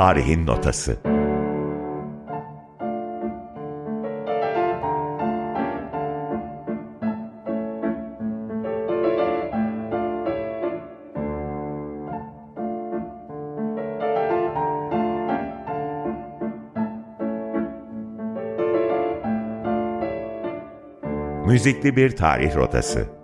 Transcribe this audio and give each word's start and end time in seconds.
Tarihin 0.00 0.46
Notası 0.46 0.96
Müzikli 21.46 21.96
bir 21.96 22.16
tarih 22.16 22.56
rotası. 22.56 23.19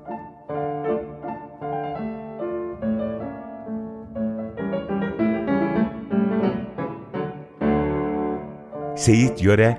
Seyit 9.06 9.42
Yöre 9.42 9.78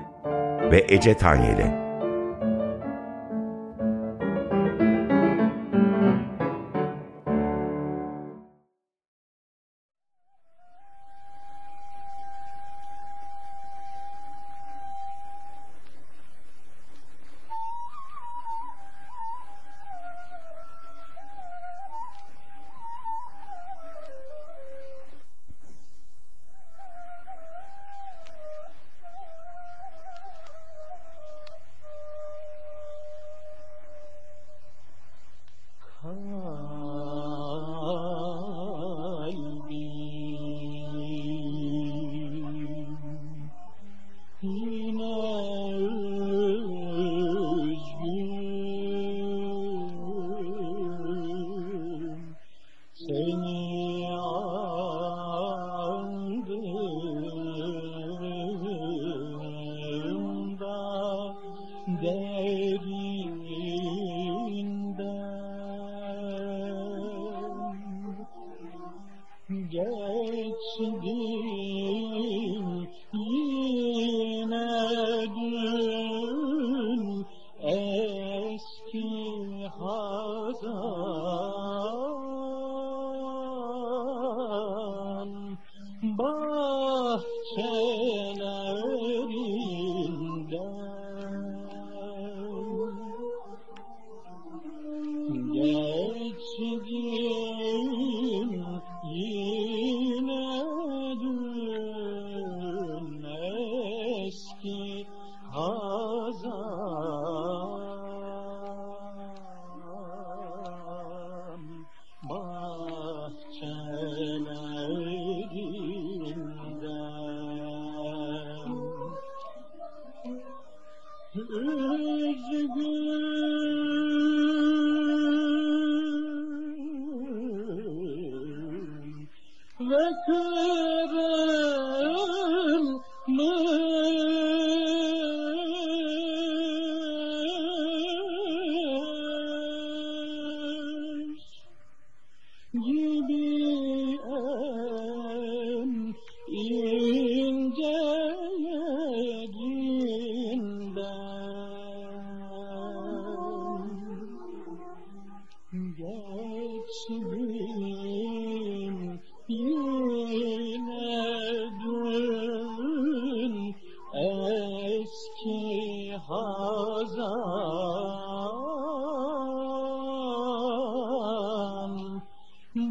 ve 0.72 0.86
Ece 0.90 1.18
Tanyeli 1.18 1.87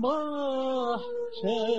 bahçe 0.02 1.75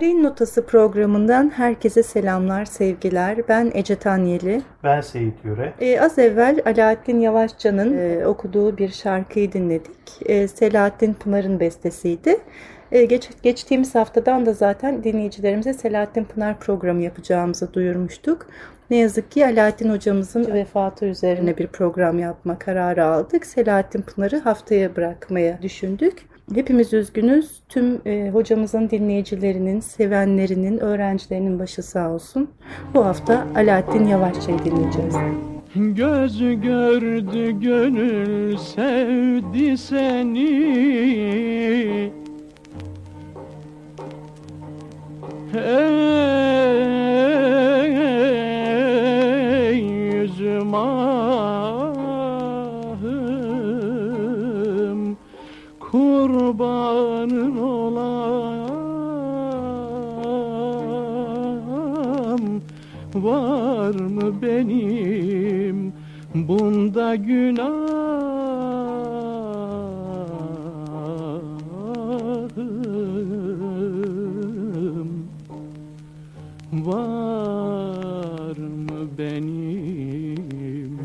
Tarihin 0.00 0.24
Notası 0.24 0.66
programından 0.66 1.50
herkese 1.50 2.02
selamlar, 2.02 2.64
sevgiler. 2.64 3.48
Ben 3.48 3.70
Ece 3.74 3.96
Tanyeli. 3.96 4.62
Ben 4.84 5.00
Seyit 5.00 5.34
Yüre. 5.44 5.72
Ee, 5.80 6.00
az 6.00 6.18
evvel 6.18 6.60
Alaaddin 6.66 7.20
Yavaşça'nın 7.20 7.98
e, 7.98 8.26
okuduğu 8.26 8.78
bir 8.78 8.88
şarkıyı 8.88 9.52
dinledik. 9.52 9.98
E, 10.26 10.48
Selahattin 10.48 11.14
Pınar'ın 11.14 11.60
bestesiydi. 11.60 12.38
E, 12.92 13.04
geç, 13.04 13.30
geçtiğimiz 13.42 13.94
haftadan 13.94 14.46
da 14.46 14.52
zaten 14.52 15.04
dinleyicilerimize 15.04 15.72
Selahattin 15.72 16.24
Pınar 16.24 16.58
programı 16.58 17.02
yapacağımızı 17.02 17.72
duyurmuştuk. 17.74 18.46
Ne 18.90 18.96
yazık 18.96 19.30
ki 19.30 19.46
Alaaddin 19.46 19.90
hocamızın 19.90 20.52
vefatı 20.54 21.06
üzerine 21.06 21.58
bir 21.58 21.66
program 21.66 22.18
yapma 22.18 22.58
kararı 22.58 23.04
aldık. 23.04 23.46
Selahattin 23.46 24.02
Pınar'ı 24.02 24.38
haftaya 24.38 24.96
bırakmaya 24.96 25.62
düşündük. 25.62 26.29
Hepimiz 26.54 26.92
üzgünüz. 26.92 27.60
Tüm 27.68 28.00
e, 28.06 28.30
hocamızın 28.30 28.90
dinleyicilerinin, 28.90 29.80
sevenlerinin, 29.80 30.78
öğrencilerinin 30.78 31.58
başı 31.58 31.82
sağ 31.82 32.10
olsun. 32.10 32.50
Bu 32.94 33.04
hafta 33.06 33.46
Alaaddin 33.56 34.04
Yavaşça'yı 34.04 34.58
dinleyeceğiz. 34.58 35.14
Gözü 35.74 36.60
gördü 36.60 37.60
gönül 37.60 38.56
sevdi 38.56 39.78
seni 39.78 40.50
Ey 45.54 45.80
yüzüm 49.78 50.74
ahım 50.74 51.29
kurbanın 56.60 57.56
olam 57.56 58.60
Var 63.14 63.94
mı 63.94 64.42
benim 64.42 65.92
bunda 66.34 67.16
günahım? 67.16 67.90
Var 76.72 78.56
mı 78.56 79.08
benim 79.18 80.98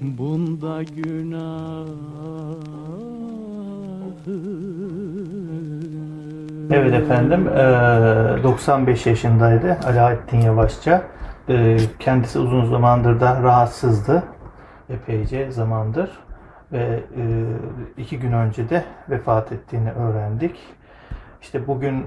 bunda 0.00 0.82
günahım 0.82 2.42
Evet 6.72 6.94
efendim, 6.94 7.46
eee, 7.46 8.42
95 8.42 9.06
yaşındaydı 9.06 9.78
Alaaddin 9.86 10.40
Yavaşça. 10.40 11.02
Eee, 11.48 11.76
Kendisi 11.98 12.38
uzun 12.38 12.64
zamandır 12.64 13.20
da 13.20 13.42
rahatsızdı. 13.42 14.22
Epeyce 14.90 15.50
zamandır. 15.50 16.10
Ve 16.72 17.00
eee, 17.16 17.24
iki 17.96 18.18
gün 18.18 18.32
önce 18.32 18.70
de 18.70 18.84
vefat 19.10 19.52
ettiğini 19.52 19.92
öğrendik. 19.92 20.56
İşte 21.42 21.66
bugün 21.66 22.06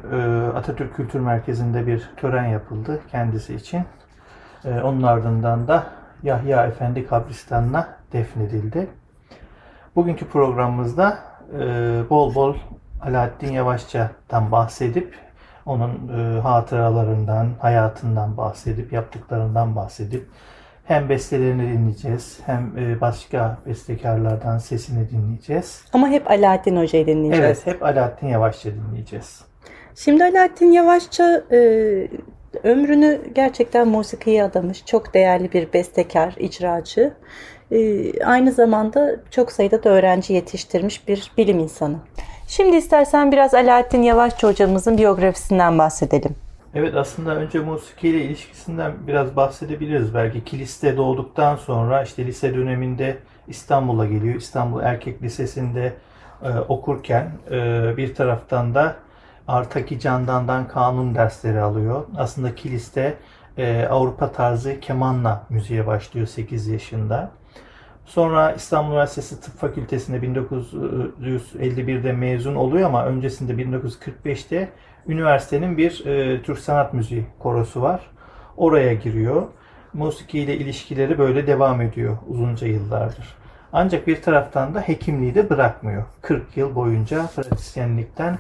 Atatürk 0.56 0.96
Kültür 0.96 1.20
Merkezi'nde 1.20 1.88
bir 1.88 2.10
tören 2.18 2.46
yapıldı 2.46 3.00
kendisi 3.12 3.56
için. 3.56 3.84
Onun 4.84 5.04
ardından 5.04 5.68
da 5.68 5.84
Yahya 6.24 6.66
Efendi 6.66 7.08
kabristanına 7.08 7.88
defnedildi. 8.14 8.88
Bugünkü 9.96 10.28
programımızda 10.28 11.18
e, 11.54 11.60
bol 12.10 12.36
bol 12.36 12.56
Alaaddin 13.02 13.52
Yavaşça'dan 13.52 14.52
bahsedip 14.52 15.16
onun 15.66 15.92
e, 16.18 16.40
hatıralarından, 16.42 17.50
hayatından 17.62 18.38
bahsedip, 18.38 18.94
yaptıklarından 18.94 19.76
bahsedip 19.76 20.28
hem 20.86 21.10
bestelerini 21.10 21.74
dinleyeceğiz 21.74 22.40
hem 22.46 22.78
e, 22.78 23.02
başka 23.02 23.58
bestekarlardan 23.66 24.58
sesini 24.58 25.10
dinleyeceğiz. 25.10 25.86
Ama 25.94 26.08
hep 26.08 26.32
Alaaddin 26.32 26.78
Hoca'yı 26.78 27.08
dinleyeceğiz. 27.08 27.64
Evet, 27.66 27.76
hep 27.76 27.84
Alaaddin 27.84 28.28
Yavaşça 28.28 28.70
dinleyeceğiz. 28.72 29.42
Şimdi 29.96 30.24
Alaaddin 30.24 30.72
Yavaşça 30.72 31.44
e, 31.52 31.58
ömrünü 32.64 33.22
gerçekten 33.36 33.88
musikiye 33.88 34.44
adamış. 34.44 34.86
Çok 34.86 35.14
değerli 35.14 35.52
bir 35.52 35.74
bestekar, 35.74 36.36
icracı. 36.40 37.14
E, 37.76 38.24
aynı 38.24 38.52
zamanda 38.52 39.16
çok 39.32 39.52
sayıda 39.52 39.84
da 39.84 39.90
öğrenci 39.90 40.34
yetiştirmiş 40.34 41.08
bir 41.08 41.32
bilim 41.38 41.60
insanı. 41.60 41.96
Şimdi 42.48 42.76
istersen 42.76 43.32
biraz 43.32 43.54
Alaaddin 43.54 44.02
Yavaşça 44.02 44.48
hocamızın 44.48 44.98
biyografisinden 44.98 45.78
bahsedelim. 45.80 46.36
Evet 46.76 46.96
aslında 46.96 47.36
önce 47.36 47.60
musikiyle 47.60 48.22
ilişkisinden 48.22 48.92
biraz 49.08 49.36
bahsedebiliriz. 49.36 50.14
Belki 50.14 50.44
Kilis'te 50.44 50.98
doğduktan 50.98 51.56
sonra 51.56 52.04
işte 52.04 52.26
lise 52.26 52.56
döneminde 52.56 53.18
İstanbul'a 53.48 54.06
geliyor. 54.06 54.36
İstanbul 54.36 54.82
Erkek 54.82 55.22
Lisesi'nde 55.22 55.94
e, 56.44 56.50
okurken 56.50 57.32
e, 57.52 57.94
bir 57.98 58.16
taraftan 58.16 58.76
da 58.76 58.96
Artaki 59.48 60.00
Candan'dan 60.00 60.68
kanun 60.68 61.16
dersleri 61.16 61.62
alıyor. 61.62 62.06
Aslında 62.18 62.56
Kilis'te 62.56 63.14
e, 63.58 63.86
Avrupa 63.86 64.32
tarzı 64.32 64.80
kemanla 64.80 65.44
müziğe 65.50 65.88
başlıyor 65.88 66.28
8 66.28 66.68
yaşında. 66.68 67.32
Sonra 68.06 68.52
İstanbul 68.52 68.92
Üniversitesi 68.92 69.42
Tıp 69.42 69.58
Fakültesi'nde 69.58 70.18
1951'de 70.18 72.12
mezun 72.12 72.56
oluyor 72.56 72.88
ama 72.88 73.06
öncesinde 73.06 73.54
1945'te 73.54 74.70
üniversitenin 75.08 75.78
bir 75.78 76.06
e, 76.06 76.42
Türk 76.42 76.60
Sanat 76.60 76.94
Müziği 76.94 77.26
korosu 77.40 77.82
var. 77.82 78.02
Oraya 78.58 78.94
giriyor. 78.94 79.44
Musiki 79.94 80.40
ile 80.40 80.58
ilişkileri 80.58 81.18
böyle 81.18 81.48
devam 81.48 81.82
ediyor 81.82 82.18
uzunca 82.28 82.68
yıllardır. 82.68 83.36
Ancak 83.74 84.08
bir 84.08 84.22
taraftan 84.22 84.76
da 84.76 84.82
hekimliği 84.82 85.36
de 85.36 85.50
bırakmıyor. 85.50 86.04
40 86.22 86.58
yıl 86.58 86.76
boyunca 86.76 87.26
pratisyenlikten 87.36 88.40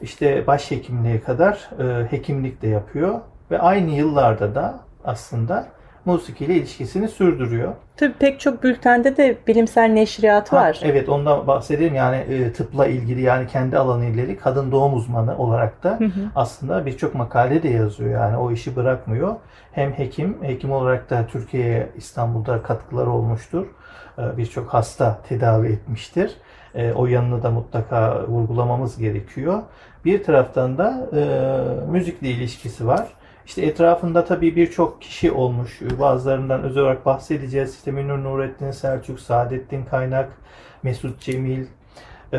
işte 0.00 0.46
başhekimliğe 0.46 1.20
kadar 1.20 1.70
e, 1.78 2.12
hekimlik 2.12 2.62
de 2.62 2.68
yapıyor 2.68 3.20
ve 3.50 3.58
aynı 3.58 3.90
yıllarda 3.90 4.54
da 4.54 4.80
aslında 5.04 5.68
musiki 6.06 6.44
ile 6.44 6.54
ilişkisini 6.54 7.08
sürdürüyor. 7.08 7.72
Tabii 7.96 8.12
pek 8.12 8.40
çok 8.40 8.62
bültende 8.62 9.16
de 9.16 9.36
bilimsel 9.46 9.88
neşriyat 9.90 10.52
Ha, 10.52 10.56
var. 10.56 10.80
evet 10.82 11.08
ondan 11.08 11.46
bahsedeyim 11.46 11.94
yani 11.94 12.16
e, 12.16 12.52
tıpla 12.52 12.86
ilgili 12.86 13.20
yani 13.20 13.46
kendi 13.46 13.78
alanı 13.78 14.04
ileri 14.04 14.36
kadın 14.36 14.72
doğum 14.72 14.94
uzmanı 14.94 15.38
olarak 15.38 15.82
da 15.84 15.90
Hı 15.98 16.04
hı. 16.04 16.10
aslında 16.34 16.86
birçok 16.86 17.14
makale 17.14 17.62
de 17.62 17.68
yazıyor 17.68 18.10
yani 18.10 18.36
o 18.36 18.50
işi 18.52 18.76
bırakmıyor. 18.76 19.36
Hem 19.72 19.92
hekim, 19.92 20.36
hekim 20.42 20.72
olarak 20.72 21.10
da 21.10 21.26
Türkiye'ye 21.26 21.88
İstanbul'da 21.96 22.62
katkıları 22.62 23.10
olmuştur. 23.10 23.66
E, 24.18 24.36
Birçok 24.36 24.68
hasta 24.74 25.18
tedavi 25.28 25.68
etmiştir. 25.72 26.36
E, 26.74 26.92
O 26.92 27.06
yanını 27.06 27.42
da 27.42 27.50
mutlaka 27.50 28.26
vurgulamamız 28.28 28.98
gerekiyor. 28.98 29.62
Bir 30.04 30.22
taraftan 30.22 30.78
da 30.78 31.08
e, 31.16 31.90
müzikle 31.90 32.28
ilişkisi 32.28 32.86
var. 32.86 33.06
İşte 33.46 33.62
etrafında 33.62 34.24
tabii 34.24 34.56
birçok 34.56 35.02
kişi 35.02 35.32
olmuş. 35.32 35.80
Bazılarından 36.00 36.62
özel 36.62 36.82
olarak 36.82 37.06
bahsedeceğiz. 37.06 37.74
İşte 37.74 37.90
Münir 37.90 38.24
Nurettin 38.24 38.70
Selçuk, 38.70 39.20
Saadettin 39.20 39.84
Kaynak, 39.84 40.30
Mesut 40.82 41.20
Cemil, 41.20 41.66
e, 42.32 42.38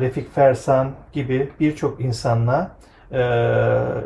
Refik 0.00 0.34
Fersan 0.34 0.90
gibi 1.12 1.48
birçok 1.60 2.00
insanla 2.00 2.70
e, 3.12 3.18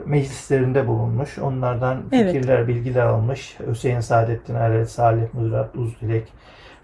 meclislerinde 0.07 0.87
bulunmuş. 0.87 1.39
Onlardan 1.39 2.03
Evet. 2.13 2.33
fikirler, 2.33 2.69
bilgiler 2.69 3.07
almış. 3.07 3.57
Hüseyin 3.71 4.01
Saadettin 4.01 4.55
Erel, 4.55 4.85
Salih 4.85 5.27
Murat 5.33 5.77
Uzdilek, 5.77 6.33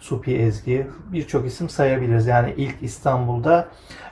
Supi 0.00 0.36
Ezgi 0.36 0.86
birçok 1.12 1.46
isim 1.46 1.68
sayabiliriz. 1.68 2.26
Yani 2.26 2.54
ilk 2.56 2.82
İstanbul'da 2.82 3.68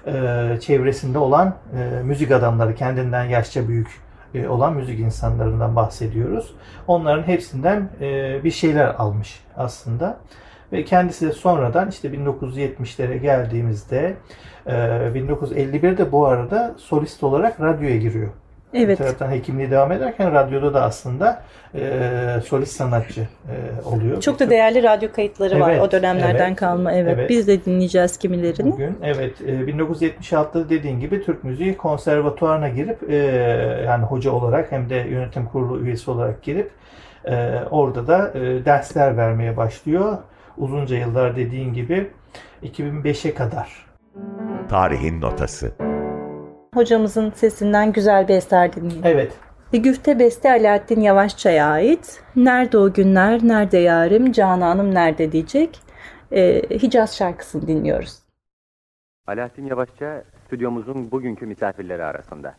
e, 0.06 0.12
çevresinde 0.60 1.18
olan 1.18 1.56
e, 1.76 2.02
müzik 2.02 2.30
adamları 2.30 2.74
kendinden 2.74 3.24
yaşça 3.24 3.68
büyük 3.68 4.09
olan 4.48 4.74
müzik 4.74 5.00
insanlarından 5.00 5.76
bahsediyoruz. 5.76 6.54
Onların 6.86 7.22
hepsinden 7.22 7.88
e, 8.00 8.40
bir 8.44 8.50
şeyler 8.50 8.86
almış 8.86 9.40
aslında. 9.56 10.20
Ve 10.72 10.84
kendisi 10.84 11.26
de 11.26 11.32
sonradan 11.32 11.88
işte 11.88 12.08
1970'lere 12.08 13.16
geldiğimizde 13.16 14.16
e, 14.66 14.72
1951'de 14.72 16.12
bu 16.12 16.26
arada 16.26 16.74
solist 16.78 17.22
olarak 17.22 17.60
radyoya 17.60 17.96
giriyor. 17.96 18.28
Bir 18.74 18.84
Evet. 18.84 18.98
taraftan 18.98 19.30
hekimliği 19.30 19.70
devam 19.70 19.92
ederken 19.92 20.32
radyoda 20.32 20.74
da 20.74 20.82
aslında 20.82 21.42
e, 21.74 21.80
solist 22.46 22.76
sanatçı 22.76 23.20
e, 23.20 23.88
oluyor. 23.88 24.20
Çok 24.20 24.38
da 24.38 24.50
değerli 24.50 24.82
radyo 24.82 25.12
kayıtları 25.12 25.60
var 25.60 25.70
Evet, 25.70 25.82
o 25.82 25.90
dönemlerden 25.90 26.48
evet, 26.48 26.56
kalma. 26.56 26.92
Evet. 26.92 27.14
evet. 27.18 27.30
Biz 27.30 27.48
de 27.48 27.64
dinleyeceğiz 27.64 28.16
kimilerini. 28.16 28.72
Bugün 28.72 28.98
evet 29.02 29.40
e, 29.40 29.52
1976'da 29.52 30.70
dediğin 30.70 31.00
gibi 31.00 31.24
Türk 31.24 31.44
Müziği 31.44 31.76
Konservatuvarına 31.76 32.68
girip 32.68 33.10
e, 33.10 33.16
yani 33.86 34.04
hoca 34.04 34.32
olarak 34.32 34.72
hem 34.72 34.90
de 34.90 34.94
yönetim 34.94 35.46
kurulu 35.46 35.80
üyesi 35.80 36.10
olarak 36.10 36.42
girip 36.42 36.70
e, 37.24 37.54
orada 37.70 38.06
da 38.06 38.30
e, 38.34 38.64
dersler 38.64 39.16
vermeye 39.16 39.56
başlıyor. 39.56 40.18
Uzunca 40.58 40.96
yıllar 40.96 41.36
dediğin 41.36 41.72
gibi 41.72 42.10
2005'e 42.62 43.34
kadar. 43.34 43.86
Tarihin 44.68 45.20
Notası 45.20 45.72
Hocamızın 46.74 47.30
sesinden 47.30 47.92
güzel 47.92 48.28
bir 48.28 48.34
eser 48.34 48.72
dinleyelim. 48.72 49.04
Evet. 49.04 49.32
Güfte 49.72 50.18
beste 50.18 50.50
Alaaddin 50.50 51.00
Yavaşça'ya 51.00 51.66
ait. 51.66 52.22
Nerede 52.36 52.78
o 52.78 52.92
günler, 52.92 53.40
nerede 53.42 53.78
yarim, 53.78 54.32
Cananım 54.32 54.94
nerede 54.94 55.32
diyecek. 55.32 55.80
Ee, 56.32 56.62
Hicaz 56.70 57.16
şarkısını 57.16 57.66
dinliyoruz. 57.66 58.18
Alaaddin 59.26 59.66
Yavaşça 59.66 60.24
stüdyomuzun 60.46 61.10
bugünkü 61.10 61.46
misafirleri 61.46 62.04
arasında. 62.04 62.54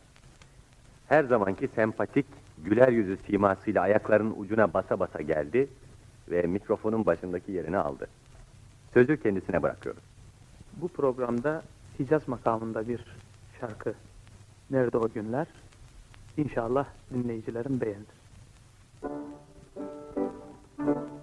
Her 1.08 1.24
zamanki 1.24 1.68
sempatik, 1.68 2.26
güler 2.58 2.88
yüzü 2.88 3.18
simasıyla 3.18 3.82
ayaklarının 3.82 4.34
ucuna 4.38 4.74
basa 4.74 5.00
basa 5.00 5.22
geldi 5.22 5.68
ve 6.32 6.42
mikrofonun 6.42 7.06
başındaki 7.06 7.52
yerini 7.52 7.78
aldı. 7.78 8.08
Sözü 8.94 9.22
kendisine 9.24 9.64
bırakıyoruz. 9.64 10.04
Bu 10.82 10.88
programda 10.88 11.62
Hicaz 12.00 12.28
makamında 12.28 12.88
bir 12.88 13.06
şarkı 13.62 13.94
Nerede 14.72 14.98
o 14.98 15.10
günler? 15.10 15.48
İnşallah 16.38 16.86
dinleyicilerim 17.14 17.82
beğenir. 17.82 18.22
cananım 20.78 21.21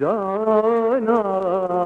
cana 0.00 1.79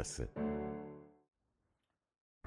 Notası 0.00 0.28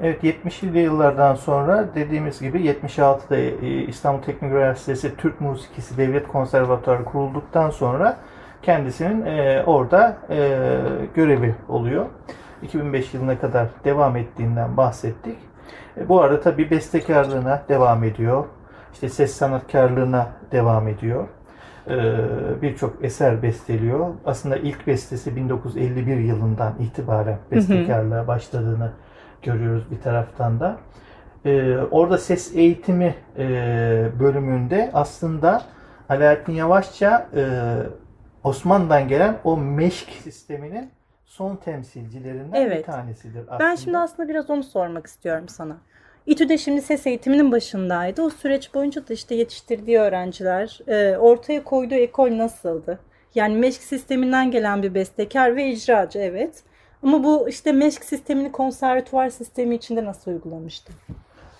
Evet 0.01 0.24
70'li 0.24 0.79
yıllardan 0.79 1.36
sonra 1.36 1.95
dediğimiz 1.95 2.41
gibi 2.41 2.57
76'da 2.57 3.38
e, 3.38 3.88
İstanbul 3.88 4.22
Teknik 4.22 4.51
Üniversitesi 4.51 5.17
Türk 5.17 5.41
Musikisi 5.41 5.98
Devlet 5.98 6.27
Konservatuarı 6.27 7.05
kurulduktan 7.05 7.69
sonra 7.69 8.17
kendisinin 8.62 9.25
e, 9.25 9.63
orada 9.65 10.17
e, 10.29 10.60
görevi 11.15 11.55
oluyor. 11.69 12.05
2005 12.62 13.13
yılına 13.13 13.39
kadar 13.39 13.67
devam 13.83 14.15
ettiğinden 14.15 14.77
bahsettik. 14.77 15.38
E, 15.98 16.10
bu 16.10 16.22
arada 16.22 16.41
tabii 16.41 16.69
bestekarlığına 16.69 17.63
devam 17.69 18.03
ediyor. 18.03 18.45
İşte 18.93 19.10
ses 19.10 19.36
sanatkarlığına 19.36 20.27
devam 20.51 20.88
ediyor. 20.88 21.27
E, 21.87 22.61
Birçok 22.61 23.05
eser 23.05 23.41
besteliyor. 23.43 24.13
Aslında 24.25 24.57
ilk 24.57 24.87
bestesi 24.87 25.35
1951 25.35 26.17
yılından 26.17 26.73
itibaren 26.79 27.37
bestekarlığa 27.51 28.27
başladığını 28.27 28.91
görüyoruz 29.41 29.91
bir 29.91 30.01
taraftan 30.01 30.59
da. 30.59 30.77
Ee, 31.45 31.77
orada 31.91 32.17
ses 32.17 32.55
eğitimi 32.55 33.15
e, 33.37 33.45
bölümünde 34.19 34.91
aslında 34.93 35.61
Alaaddin 36.09 36.53
Yavaşça 36.53 37.27
e, 37.35 37.43
Osmanlı'dan 38.43 39.07
gelen 39.07 39.37
o 39.43 39.57
meşk 39.57 40.09
sisteminin 40.09 40.91
son 41.25 41.55
temsilcilerinden 41.55 42.53
bir 42.53 42.67
Evet. 42.67 42.85
tanesidir 42.85 43.41
aslında. 43.41 43.59
Ben 43.59 43.75
şimdi 43.75 43.97
aslında 43.97 44.29
biraz 44.29 44.49
onu 44.49 44.63
sormak 44.63 45.07
istiyorum 45.07 45.47
sana. 45.49 45.77
İTÜ'de 46.25 46.57
şimdi 46.57 46.81
ses 46.81 47.07
eğitiminin 47.07 47.51
başındaydı. 47.51 48.21
O 48.21 48.29
süreç 48.29 48.73
boyunca 48.73 49.07
da 49.07 49.13
işte 49.13 49.35
yetiştirdiği 49.35 49.99
öğrenciler, 49.99 50.79
e, 50.87 51.17
ortaya 51.17 51.63
koyduğu 51.63 51.95
ekol 51.95 52.37
nasıldı? 52.37 52.99
Yani 53.35 53.55
meşk 53.55 53.81
sisteminden 53.81 54.51
gelen 54.51 54.83
bir 54.83 54.93
bestekar 54.93 55.55
ve 55.55 55.67
icracı 55.67 56.19
evet. 56.19 56.63
Ama 57.03 57.23
bu 57.23 57.49
işte 57.49 57.71
meşk 57.71 58.03
sistemini 58.03 58.51
konservatuvar 58.51 59.29
sistemi 59.29 59.75
içinde 59.75 60.05
nasıl 60.05 60.31
uygulamıştı? 60.31 60.93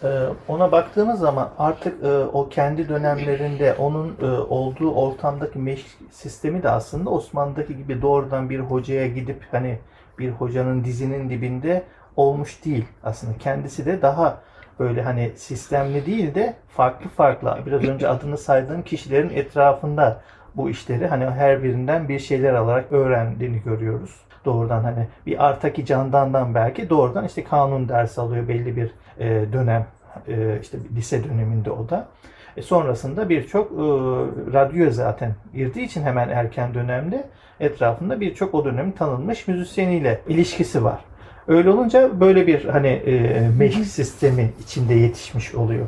Ee, 0.04 0.08
ona 0.48 0.72
baktığımız 0.72 1.20
zaman 1.20 1.50
artık 1.58 2.04
e, 2.04 2.18
o 2.18 2.50
kendi 2.50 2.90
dönemlerinde 2.90 3.74
onun 3.74 4.18
e, 4.22 4.26
olduğu 4.26 4.94
ortamdaki 4.94 5.60
meşk 5.60 5.88
sistemi 6.12 6.64
de 6.64 6.70
aslında 6.70 7.10
Osmanlı'daki 7.10 7.78
gibi 7.78 8.02
doğrudan 8.02 8.50
bir 8.50 8.60
hocaya 8.60 9.08
gidip 9.08 9.46
hani 9.52 9.80
bir 10.20 10.30
hocanın 10.30 10.84
dizinin 10.84 11.30
dibinde 11.30 11.84
olmuş 12.16 12.66
değil 12.66 12.86
aslında. 13.04 13.38
Kendisi 13.38 13.86
de 13.86 14.02
daha 14.02 14.42
böyle 14.80 15.02
hani 15.02 15.32
sistemli 15.36 16.06
değil 16.06 16.36
de 16.36 16.54
farklı 16.70 17.10
farklı 17.10 17.58
biraz 17.66 17.84
önce 17.84 18.08
adını 18.08 18.38
saydığım 18.38 18.82
kişilerin 18.82 19.30
etrafında 19.30 20.22
bu 20.56 20.70
işleri 20.70 21.08
hani 21.08 21.26
her 21.26 21.64
birinden 21.64 22.10
bir 22.10 22.20
şeyler 22.20 22.54
alarak 22.54 22.92
öğrendiğini 22.92 23.62
görüyoruz. 23.62 24.16
Doğrudan 24.46 24.84
hani 24.84 25.08
bir 25.26 25.46
Artaki 25.46 25.86
Candan'dan 25.86 26.56
belki 26.56 26.90
doğrudan 26.90 27.26
işte 27.26 27.44
kanun 27.44 27.90
dersi 27.90 28.22
alıyor 28.22 28.48
belli 28.48 28.76
bir 28.76 28.92
e, 29.20 29.54
dönem 29.54 29.86
e, 30.28 30.60
işte 30.62 30.78
lise 30.96 31.24
döneminde 31.24 31.72
o 31.72 31.90
da. 31.90 32.08
E, 32.58 32.62
sonrasında 32.62 33.30
birçok 33.30 33.72
e, 33.72 33.76
radyo 34.54 34.92
zaten 34.92 35.36
girdiği 35.54 35.86
için 35.86 36.04
hemen 36.04 36.30
erken 36.30 36.74
dönemde 36.74 37.28
etrafında 37.60 38.20
birçok 38.20 38.54
o 38.54 38.66
dönemin 38.66 38.92
tanınmış 38.92 39.48
müzisyeniyle 39.48 40.22
ilişkisi 40.28 40.84
var. 40.84 41.00
Öyle 41.48 41.70
olunca 41.70 42.20
böyle 42.20 42.48
bir 42.48 42.66
hani 42.66 42.88
e, 42.88 43.50
meşk 43.58 43.86
sistemi 43.86 44.52
içinde 44.64 44.94
yetişmiş 44.94 45.56
oluyor. 45.56 45.86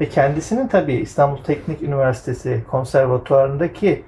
Ve 0.00 0.08
kendisinin 0.08 0.68
tabii 0.68 0.94
İstanbul 0.94 1.36
Teknik 1.36 1.82
Üniversitesi 1.82 2.64
konservatuarındaki 2.70 4.04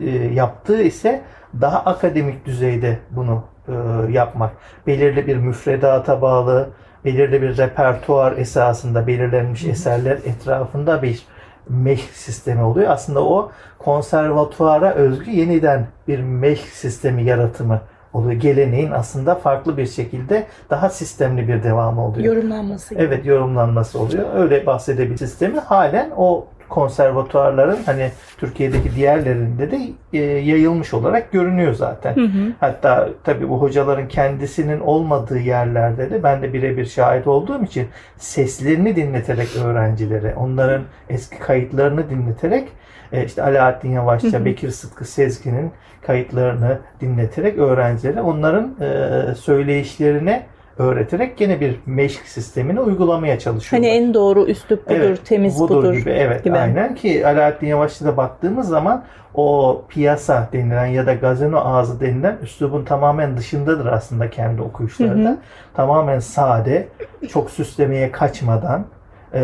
e, 0.00 0.10
yaptığı 0.10 0.82
ise 0.82 1.22
daha 1.60 1.78
akademik 1.78 2.46
düzeyde 2.46 2.98
bunu 3.10 3.44
e, 3.68 3.72
yapmak. 4.12 4.52
Belirli 4.86 5.26
bir 5.26 5.36
müfredata 5.36 6.22
bağlı, 6.22 6.68
belirli 7.04 7.42
bir 7.42 7.56
repertuar 7.56 8.36
esasında 8.36 9.06
belirlenmiş 9.06 9.64
eserler 9.64 10.16
etrafında 10.16 11.02
bir 11.02 11.26
meşk 11.68 12.10
sistemi 12.10 12.62
oluyor. 12.62 12.90
Aslında 12.90 13.24
o 13.24 13.52
konservatuara 13.78 14.94
özgü 14.94 15.30
yeniden 15.30 15.86
bir 16.08 16.18
meşk 16.18 16.66
sistemi 16.66 17.24
yaratımı 17.24 17.80
oluyor. 18.12 18.40
Geleneğin 18.40 18.90
aslında 18.90 19.34
farklı 19.34 19.76
bir 19.76 19.86
şekilde 19.86 20.46
daha 20.70 20.90
sistemli 20.90 21.48
bir 21.48 21.62
devamı 21.62 22.06
oluyor. 22.06 22.34
Yorumlanması 22.34 22.94
gibi. 22.94 23.02
Evet 23.02 23.26
yorumlanması 23.26 23.98
oluyor. 23.98 24.24
Öyle 24.34 24.66
bahsedebilir 24.66 25.16
sistemi. 25.16 25.58
Halen 25.58 26.10
o 26.16 26.46
konservatuarların 26.68 27.78
hani 27.86 28.10
Türkiye'deki 28.38 28.94
diğerlerinde 28.94 29.70
de 29.70 29.80
e, 30.12 30.18
yayılmış 30.18 30.94
olarak 30.94 31.32
görünüyor 31.32 31.74
zaten. 31.74 32.16
Hı 32.16 32.20
hı. 32.20 32.52
Hatta 32.60 33.08
tabii 33.24 33.48
bu 33.48 33.60
hocaların 33.60 34.08
kendisinin 34.08 34.80
olmadığı 34.80 35.38
yerlerde 35.38 36.10
de 36.10 36.22
ben 36.22 36.42
de 36.42 36.52
birebir 36.52 36.86
şahit 36.86 37.26
olduğum 37.26 37.64
için 37.64 37.88
seslerini 38.16 38.96
dinleterek 38.96 39.48
öğrencilere, 39.64 40.34
onların 40.34 40.82
eski 41.08 41.38
kayıtlarını 41.38 42.10
dinleterek 42.10 42.68
e, 43.12 43.24
işte 43.24 43.42
Alaaddin 43.42 43.92
Yavaşça, 43.92 44.44
Bekir 44.44 44.70
Sıtkı 44.70 45.04
Sezgin'in 45.04 45.72
kayıtlarını 46.06 46.78
dinleterek 47.00 47.58
öğrencilere 47.58 48.20
onların 48.20 48.74
e, 48.80 49.34
söyleyişlerine 49.34 50.46
öğreterek 50.78 51.36
gene 51.36 51.60
bir 51.60 51.80
meşk 51.86 52.26
sistemini 52.26 52.80
uygulamaya 52.80 53.38
çalışıyorlar. 53.38 53.90
Hani 53.90 53.98
en 53.98 54.14
doğru 54.14 54.46
üslup 54.46 54.86
budur, 54.86 54.96
Evet, 54.96 55.26
temiz 55.26 55.60
budur, 55.60 55.76
budur. 55.76 55.94
gibi. 55.94 56.10
Evet, 56.10 56.44
gibi. 56.44 56.58
aynen 56.58 56.94
ki 56.94 57.26
Alaaddin 57.26 57.66
Yavaşçı'da 57.66 58.16
baktığımız 58.16 58.68
zaman 58.68 59.04
o 59.34 59.82
piyasa 59.88 60.48
denilen 60.52 60.86
ya 60.86 61.06
da 61.06 61.14
gazino 61.14 61.60
ağzı 61.64 62.00
denilen 62.00 62.36
üslubun 62.42 62.84
tamamen 62.84 63.36
dışındadır 63.36 63.86
aslında 63.86 64.30
kendi. 64.30 64.62
Hı 64.62 65.04
hı. 65.04 65.36
Tamamen 65.74 66.18
sade, 66.18 66.88
çok 67.28 67.50
süslemeye 67.50 68.12
kaçmadan 68.12 68.86
e, 69.34 69.40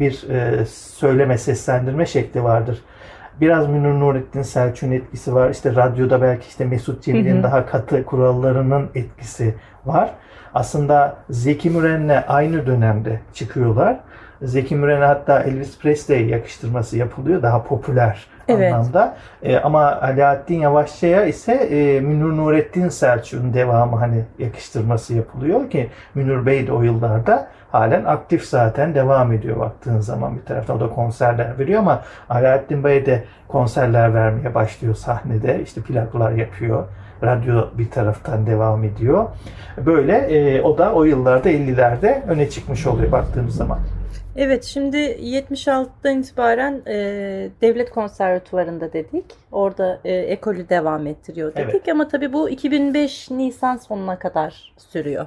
bir 0.00 0.30
e, 0.30 0.66
söyleme, 0.66 1.38
seslendirme 1.38 2.06
şekli 2.06 2.44
vardır. 2.44 2.82
Biraz 3.40 3.68
Münir 3.68 4.00
Nurettin 4.00 4.42
Selçuk'un 4.42 4.92
etkisi 4.92 5.34
var. 5.34 5.50
İşte 5.50 5.74
radyoda 5.74 6.22
belki 6.22 6.48
işte 6.48 6.64
Mesut 6.64 7.02
Cemil'in 7.02 7.42
daha 7.42 7.66
katı 7.66 8.04
kurallarının 8.04 8.88
etkisi 8.94 9.54
var. 9.86 10.10
Aslında 10.54 11.16
Zeki 11.30 11.70
Müren'le 11.70 12.24
aynı 12.28 12.66
dönemde 12.66 13.20
çıkıyorlar. 13.34 13.96
Zeki 14.42 14.76
Müren'e 14.76 15.04
hatta 15.04 15.40
Elvis 15.40 15.78
Presley 15.78 16.26
yakıştırması 16.26 16.98
yapılıyor 16.98 17.42
daha 17.42 17.62
popüler 17.62 18.26
Evet. 18.48 18.72
anlamda. 18.72 19.16
E, 19.42 19.56
ama 19.56 19.80
Alaaddin 20.00 20.60
Yavaşçı'ya 20.60 21.24
ise 21.24 21.52
e, 21.52 22.00
Münir 22.00 22.36
Nurettin 22.36 22.88
Selçuk'un 22.88 23.54
devamı 23.54 23.96
hani 23.96 24.24
yakıştırması 24.38 25.14
yapılıyor 25.14 25.70
ki 25.70 25.90
Münir 26.14 26.46
Bey 26.46 26.66
de 26.66 26.72
o 26.72 26.82
yıllarda 26.82 27.48
halen 27.72 28.04
aktif 28.04 28.44
zaten 28.44 28.94
devam 28.94 29.32
ediyor 29.32 29.60
baktığın 29.60 30.00
zaman 30.00 30.36
bir 30.36 30.44
taraftan 30.44 30.76
o 30.76 30.80
da 30.80 30.88
konserler 30.88 31.58
veriyor 31.58 31.80
ama 31.80 32.02
Alaaddin 32.30 32.84
Bey 32.84 33.06
de 33.06 33.24
konserler 33.48 34.14
vermeye 34.14 34.54
başlıyor 34.54 34.94
sahnede 34.94 35.62
işte 35.62 35.80
plaklar 35.80 36.32
yapıyor. 36.32 36.84
Radyo 37.22 37.68
bir 37.78 37.90
taraftan 37.90 38.46
devam 38.46 38.84
ediyor. 38.84 39.28
Böyle 39.86 40.12
e, 40.12 40.62
o 40.62 40.78
da 40.78 40.94
o 40.94 41.04
yıllarda 41.04 41.50
50'lerde 41.50 42.26
öne 42.28 42.50
çıkmış 42.50 42.86
oluyor 42.86 43.12
baktığımız 43.12 43.56
zaman. 43.56 43.78
Evet 44.36 44.64
şimdi 44.64 44.96
76'dan 44.96 46.18
itibaren 46.18 46.82
e, 46.86 46.94
devlet 47.60 47.90
konservatuvarında 47.90 48.92
dedik. 48.92 49.24
Orada 49.52 50.00
e, 50.04 50.14
ekolü 50.14 50.68
devam 50.68 51.06
ettiriyor 51.06 51.54
dedik. 51.54 51.74
Evet. 51.74 51.88
Ama 51.88 52.08
tabii 52.08 52.32
bu 52.32 52.50
2005 52.50 53.30
Nisan 53.30 53.76
sonuna 53.76 54.18
kadar 54.18 54.74
sürüyor. 54.78 55.26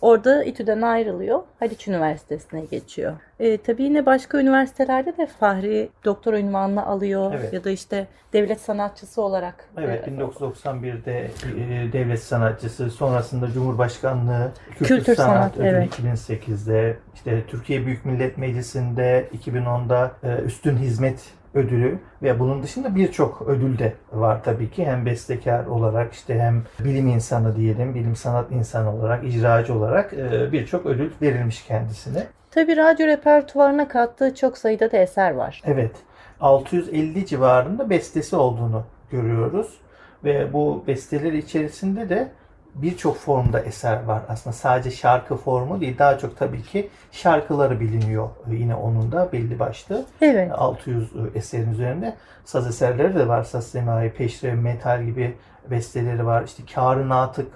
Orada 0.00 0.44
İTÜ'den 0.44 0.82
ayrılıyor. 0.82 1.40
Haliç 1.60 1.88
Üniversitesi'ne 1.88 2.60
geçiyor. 2.60 3.12
E, 3.40 3.58
tabii 3.58 3.82
yine 3.82 4.06
başka 4.06 4.40
üniversitelerde 4.40 5.16
de 5.16 5.26
Fahri 5.26 5.88
doktora 6.04 6.38
ünvanını 6.38 6.86
alıyor. 6.86 7.32
Evet. 7.36 7.52
Ya 7.52 7.64
da 7.64 7.70
işte 7.70 8.06
devlet 8.32 8.60
sanatçısı 8.60 9.22
olarak. 9.22 9.68
Evet, 9.78 10.08
e, 10.08 10.10
1991'de 10.10 11.30
e, 11.58 11.92
devlet 11.92 12.22
sanatçısı, 12.22 12.90
sonrasında 12.90 13.50
Cumhurbaşkanlığı 13.50 14.52
Kültür, 14.70 14.96
Kültür 14.96 15.14
Sanat, 15.14 15.34
Sanat, 15.34 15.56
Ödülü 15.56 15.68
evet. 15.68 15.98
2008'de, 15.98 16.96
işte 17.14 17.44
Türkiye 17.46 17.86
Büyük 17.86 18.04
Millet 18.04 18.38
Meclisi'nde 18.38 19.28
2010'da 19.44 20.12
e, 20.22 20.42
Üstün 20.42 20.76
Hizmet 20.76 21.37
Ödülü 21.54 21.98
ve 22.22 22.38
bunun 22.40 22.62
dışında 22.62 22.94
birçok 22.94 23.42
ödül 23.46 23.78
de 23.78 23.92
var 24.12 24.44
tabii 24.44 24.70
ki. 24.70 24.86
Hem 24.86 25.06
bestekar 25.06 25.66
olarak 25.66 26.12
işte 26.12 26.38
hem 26.38 26.62
bilim 26.84 27.08
insanı 27.08 27.56
diyelim, 27.56 27.94
bilim 27.94 28.16
sanat 28.16 28.52
insanı 28.52 28.94
olarak, 28.94 29.24
icracı 29.24 29.74
olarak 29.74 30.12
e, 30.12 30.52
birçok 30.52 30.86
ödül 30.86 31.10
verilmiş 31.22 31.64
kendisine. 31.64 32.26
Tabii 32.50 32.76
radyo 32.76 33.06
repertuarına 33.06 33.88
kattığı 33.88 34.34
çok 34.34 34.58
sayıda 34.58 34.92
da 34.92 34.96
eser 34.96 35.30
var. 35.30 35.62
Evet. 35.64 35.92
650 36.40 37.26
civarında 37.26 37.90
bestesi 37.90 38.36
olduğunu 38.36 38.84
görüyoruz. 39.10 39.78
Ve 40.24 40.52
bu 40.52 40.84
besteler 40.86 41.32
içerisinde 41.32 42.08
de 42.08 42.28
birçok 42.82 43.16
formda 43.16 43.60
eser 43.60 44.04
var. 44.04 44.22
Aslında 44.28 44.56
sadece 44.56 44.90
şarkı 44.90 45.36
formu 45.36 45.80
değil. 45.80 45.98
Daha 45.98 46.18
çok 46.18 46.38
tabii 46.38 46.62
ki 46.62 46.90
şarkıları 47.12 47.80
biliniyor 47.80 48.28
yine 48.50 48.74
onun 48.74 49.12
da 49.12 49.32
belli 49.32 49.58
başlı. 49.58 50.04
Evet. 50.20 50.52
600 50.54 51.10
eserin 51.34 51.72
üzerinde 51.72 52.16
saz 52.44 52.66
eserleri 52.66 53.14
de 53.14 53.28
var. 53.28 53.42
Saz 53.44 53.66
semai, 53.66 54.12
peşrev, 54.12 54.54
metal 54.54 55.04
gibi 55.04 55.36
besteleri 55.70 56.26
var. 56.26 56.42
İşte 56.42 56.62
Kârı 56.74 57.08
Natık, 57.08 57.52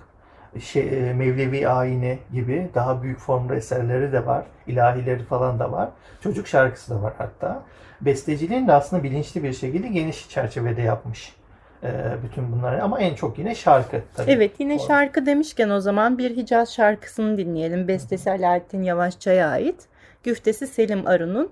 şey, 0.60 1.08
e, 1.08 1.12
Mevlevi 1.12 1.68
Ayini 1.68 2.18
gibi 2.32 2.70
daha 2.74 3.02
büyük 3.02 3.18
formda 3.18 3.54
eserleri 3.54 4.12
de 4.12 4.26
var. 4.26 4.44
İlahileri 4.66 5.24
falan 5.24 5.58
da 5.58 5.72
var. 5.72 5.88
Çocuk 6.20 6.46
şarkısı 6.48 6.94
da 6.94 7.02
var 7.02 7.12
hatta. 7.18 7.62
Besteciliğini 8.00 8.68
de 8.68 8.72
aslında 8.72 9.02
bilinçli 9.02 9.42
bir 9.42 9.52
şekilde 9.52 9.88
geniş 9.88 10.28
çerçevede 10.28 10.82
yapmış. 10.82 11.36
E, 11.82 11.88
bütün 12.24 12.52
bunları 12.52 12.82
ama 12.82 13.00
en 13.00 13.14
çok 13.14 13.38
yine 13.38 13.54
şarkı 13.54 14.02
tabii. 14.14 14.30
Evet 14.30 14.52
yine 14.58 14.78
şarkı 14.78 15.26
demişken 15.26 15.70
o 15.70 15.80
zaman 15.80 16.18
bir 16.18 16.36
Hicaz 16.36 16.74
şarkısını 16.74 17.38
dinleyelim. 17.38 17.88
Bestesi 17.88 18.30
Alaaddin 18.30 18.82
Yavaşça'ya 18.82 19.48
ait. 19.48 19.88
Güftesi 20.22 20.66
Selim 20.66 21.06
Arun'un. 21.06 21.50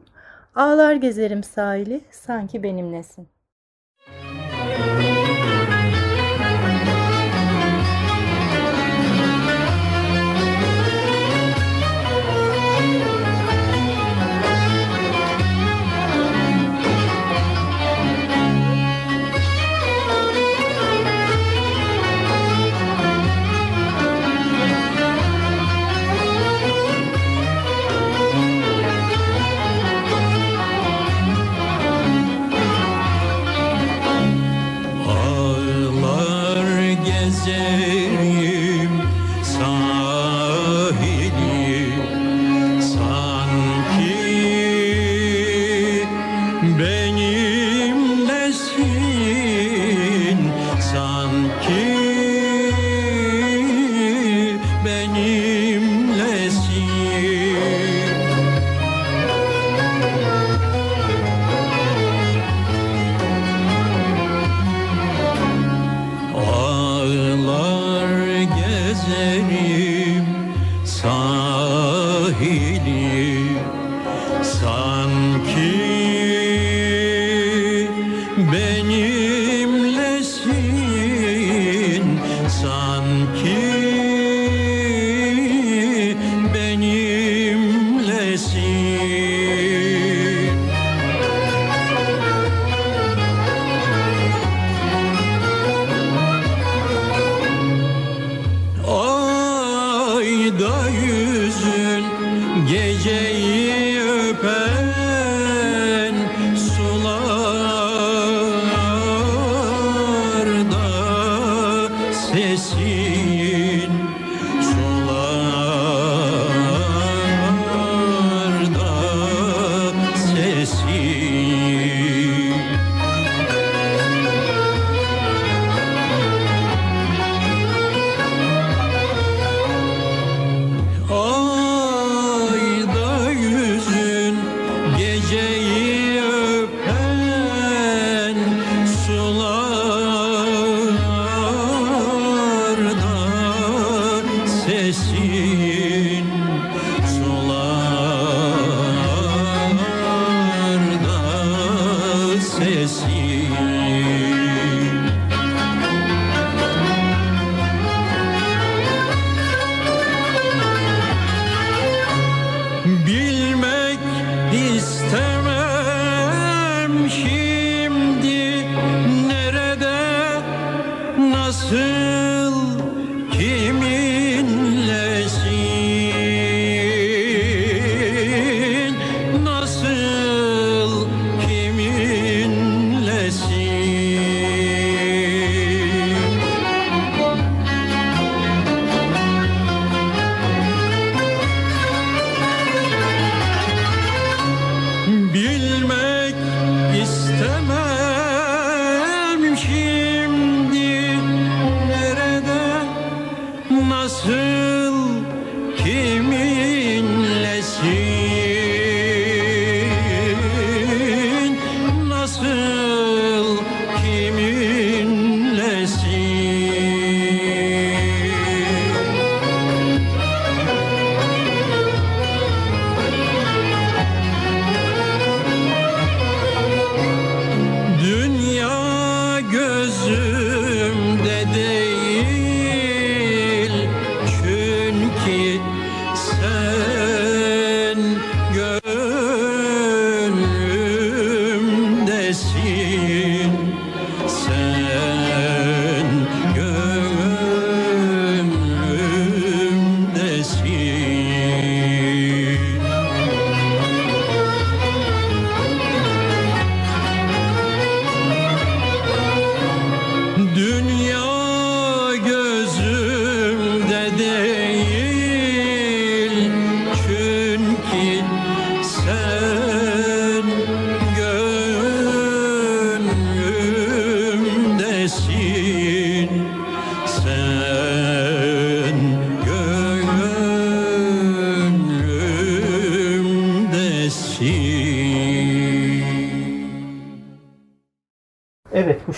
Ağlar 0.55 0.95
gezerim 0.95 1.43
sahili 1.43 2.01
sanki 2.11 2.63
benimlesin. 2.63 3.29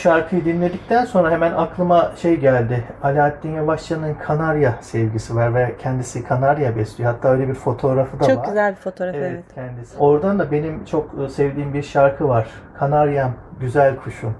Şarkıyı 0.02 0.44
dinledikten 0.44 1.04
sonra 1.04 1.30
hemen 1.30 1.52
aklıma 1.52 2.12
şey 2.16 2.36
geldi. 2.36 2.84
Alaaddin 3.02 3.54
Yavaşçı'nın 3.54 4.14
Kanarya 4.14 4.74
sevgisi 4.80 5.36
var 5.36 5.54
ve 5.54 5.76
kendisi 5.78 6.24
Kanarya 6.24 6.76
besliyor. 6.76 7.12
Hatta 7.12 7.28
öyle 7.28 7.48
bir 7.48 7.54
fotoğrafı 7.54 8.20
da 8.20 8.24
var. 8.24 8.34
Çok 8.34 8.44
güzel 8.44 8.70
bir 8.70 8.76
fotoğraf 8.76 9.14
evet. 9.14 9.32
Evet, 9.32 9.44
kendisi. 9.54 9.98
Oradan 9.98 10.38
da 10.38 10.50
benim 10.50 10.84
çok 10.84 11.10
e, 11.24 11.28
sevdiğim 11.28 11.74
bir 11.74 11.82
şarkı 11.82 12.28
var. 12.28 12.46
Kanaryam, 12.78 13.32
güzel 13.60 13.96
kuşum 13.96 14.34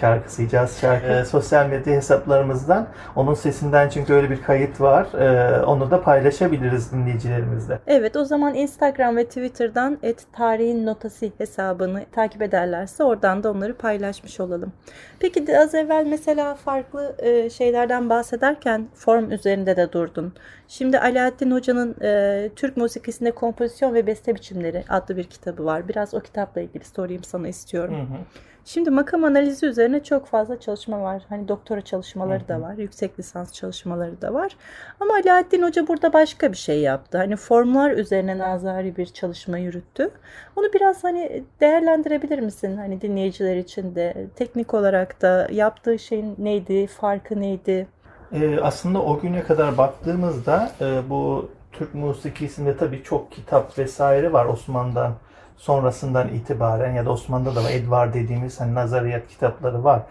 şarkısı, 0.00 0.42
Hicaz 0.42 0.80
şarkı. 0.80 1.06
Ee, 1.06 1.24
sosyal 1.24 1.66
medya 1.66 1.94
hesaplarımızdan 1.94 2.86
onun 3.16 3.34
sesinden 3.34 3.88
çünkü 3.88 4.12
öyle 4.12 4.30
bir 4.30 4.42
kayıt 4.42 4.80
var. 4.80 5.06
Ee, 5.14 5.62
onu 5.62 5.90
da 5.90 6.02
paylaşabiliriz 6.02 6.92
dinleyicilerimizle. 6.92 7.78
Evet 7.86 8.16
o 8.16 8.24
zaman 8.24 8.54
Instagram 8.54 9.16
ve 9.16 9.24
Twitter'dan 9.24 9.98
et 10.02 10.26
tarihin 10.32 10.86
notası 10.86 11.26
hesabını 11.38 12.04
takip 12.12 12.42
ederlerse 12.42 13.04
oradan 13.04 13.42
da 13.42 13.50
onları 13.50 13.76
paylaşmış 13.76 14.40
olalım. 14.40 14.72
Peki 15.20 15.46
de 15.46 15.58
az 15.58 15.74
evvel 15.74 16.06
mesela 16.06 16.54
farklı 16.54 17.14
e, 17.18 17.50
şeylerden 17.50 18.10
bahsederken 18.10 18.88
form 18.94 19.30
üzerinde 19.30 19.76
de 19.76 19.92
durdun. 19.92 20.32
Şimdi 20.68 20.98
Alaaddin 20.98 21.50
Hoca'nın 21.50 21.96
e, 22.02 22.50
Türk 22.56 22.76
musikisinde 22.76 23.30
kompozisyon 23.30 23.94
ve 23.94 24.06
beste 24.06 24.34
biçimleri 24.34 24.84
adlı 24.88 25.16
bir 25.16 25.24
kitabı 25.24 25.64
var. 25.64 25.88
Biraz 25.88 26.14
o 26.14 26.20
kitapla 26.20 26.60
ilgili 26.60 26.84
sorayım 26.84 27.24
sana 27.24 27.48
istiyorum. 27.48 27.94
Hı 27.94 28.00
hı. 28.00 28.47
Şimdi 28.68 28.90
makam 28.90 29.24
analizi 29.24 29.66
üzerine 29.66 30.02
çok 30.02 30.26
fazla 30.26 30.60
çalışma 30.60 31.02
var. 31.02 31.22
Hani 31.28 31.48
doktora 31.48 31.80
çalışmaları 31.80 32.48
da 32.48 32.60
var, 32.60 32.74
yüksek 32.74 33.18
lisans 33.18 33.52
çalışmaları 33.52 34.22
da 34.22 34.34
var. 34.34 34.56
Ama 35.00 35.14
Alaaddin 35.14 35.62
Hoca 35.62 35.88
burada 35.88 36.12
başka 36.12 36.52
bir 36.52 36.56
şey 36.56 36.80
yaptı. 36.80 37.18
Hani 37.18 37.36
formlar 37.36 37.90
üzerine 37.90 38.38
nazari 38.38 38.96
bir 38.96 39.06
çalışma 39.06 39.58
yürüttü. 39.58 40.10
Onu 40.56 40.72
biraz 40.74 41.04
hani 41.04 41.42
değerlendirebilir 41.60 42.38
misin? 42.38 42.76
Hani 42.76 43.00
dinleyiciler 43.00 43.56
için 43.56 43.94
de 43.94 44.26
teknik 44.36 44.74
olarak 44.74 45.22
da 45.22 45.48
yaptığı 45.52 45.98
şeyin 45.98 46.34
neydi, 46.38 46.86
farkı 46.86 47.40
neydi? 47.40 47.86
Ee, 48.32 48.60
aslında 48.60 49.02
o 49.02 49.20
güne 49.20 49.42
kadar 49.42 49.78
baktığımızda 49.78 50.70
e, 50.80 51.10
bu 51.10 51.50
Türk 51.72 51.94
musikisinde 51.94 52.76
tabii 52.76 53.02
çok 53.02 53.32
kitap 53.32 53.78
vesaire 53.78 54.32
var 54.32 54.46
Osmanlı'dan 54.46 55.14
sonrasından 55.58 56.28
itibaren 56.28 56.92
ya 56.92 57.06
da 57.06 57.10
Osmanlı'da 57.10 57.56
da 57.56 57.64
var. 57.64 57.70
Edvar 57.70 58.14
dediğimiz 58.14 58.60
hani 58.60 58.74
nazariyat 58.74 59.28
kitapları 59.28 59.84
var. 59.84 60.02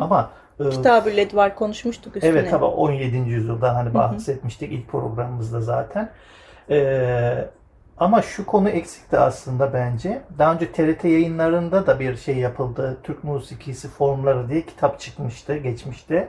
Ama 0.00 0.30
e, 0.60 0.70
Kitab-ı 0.70 1.10
Ledvar 1.10 1.54
konuşmuştuk 1.54 2.16
üstüne. 2.16 2.30
Evet 2.30 2.50
tabii 2.50 2.64
17. 2.64 3.16
yüzyıldan 3.16 3.74
hani 3.74 3.94
bahsetmiştik 3.94 4.72
ilk 4.72 4.88
programımızda 4.88 5.60
zaten. 5.60 6.10
Ee, 6.70 7.48
ama 7.98 8.22
şu 8.22 8.46
konu 8.46 8.68
eksikti 8.68 9.18
aslında 9.18 9.72
bence. 9.72 10.22
Daha 10.38 10.54
önce 10.54 10.72
TRT 10.72 11.04
yayınlarında 11.04 11.86
da 11.86 12.00
bir 12.00 12.16
şey 12.16 12.36
yapıldı. 12.36 12.96
Türk 13.02 13.24
musikisi 13.24 13.88
formları 13.88 14.48
diye 14.48 14.62
kitap 14.66 15.00
çıkmıştı 15.00 15.56
geçmişte. 15.56 16.28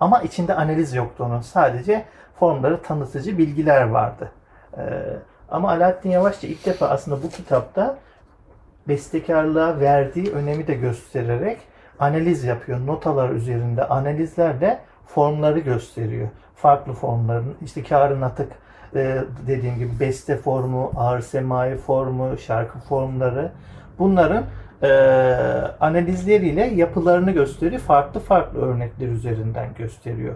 Ama 0.00 0.20
içinde 0.22 0.54
analiz 0.54 0.94
yoktu 0.94 1.24
onun. 1.24 1.40
Sadece 1.40 2.04
formları 2.38 2.82
tanıtıcı 2.82 3.38
bilgiler 3.38 3.82
vardı. 3.82 4.32
Ee, 4.78 4.82
ama 5.50 5.70
Alaaddin 5.70 6.10
Yavaşça 6.10 6.46
ilk 6.46 6.66
defa 6.66 6.88
aslında 6.88 7.22
bu 7.22 7.28
kitapta 7.28 7.98
bestekarlığa 8.88 9.80
verdiği 9.80 10.32
önemi 10.32 10.66
de 10.66 10.74
göstererek 10.74 11.58
analiz 11.98 12.44
yapıyor. 12.44 12.86
Notalar 12.86 13.30
üzerinde 13.30 13.84
analizlerle 13.84 14.80
formları 15.06 15.58
gösteriyor. 15.58 16.28
Farklı 16.56 16.92
formların 16.92 17.54
işte 17.64 17.82
kârın 17.82 18.22
atık 18.22 18.52
e, 18.94 19.18
dediğim 19.46 19.78
gibi 19.78 20.00
beste 20.00 20.36
formu, 20.36 20.92
ağır 20.96 21.20
semai 21.20 21.76
formu, 21.76 22.38
şarkı 22.38 22.78
formları 22.78 23.52
bunların 23.98 24.44
e, 24.82 24.88
analizleriyle 25.80 26.64
yapılarını 26.66 27.30
gösteriyor. 27.30 27.80
Farklı 27.80 28.20
farklı 28.20 28.60
örnekler 28.60 29.08
üzerinden 29.08 29.68
gösteriyor. 29.78 30.34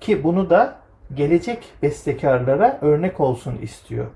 Ki 0.00 0.24
bunu 0.24 0.50
da 0.50 0.74
gelecek 1.14 1.64
bestekarlara 1.82 2.78
örnek 2.82 3.20
olsun 3.20 3.58
istiyor. 3.62 4.06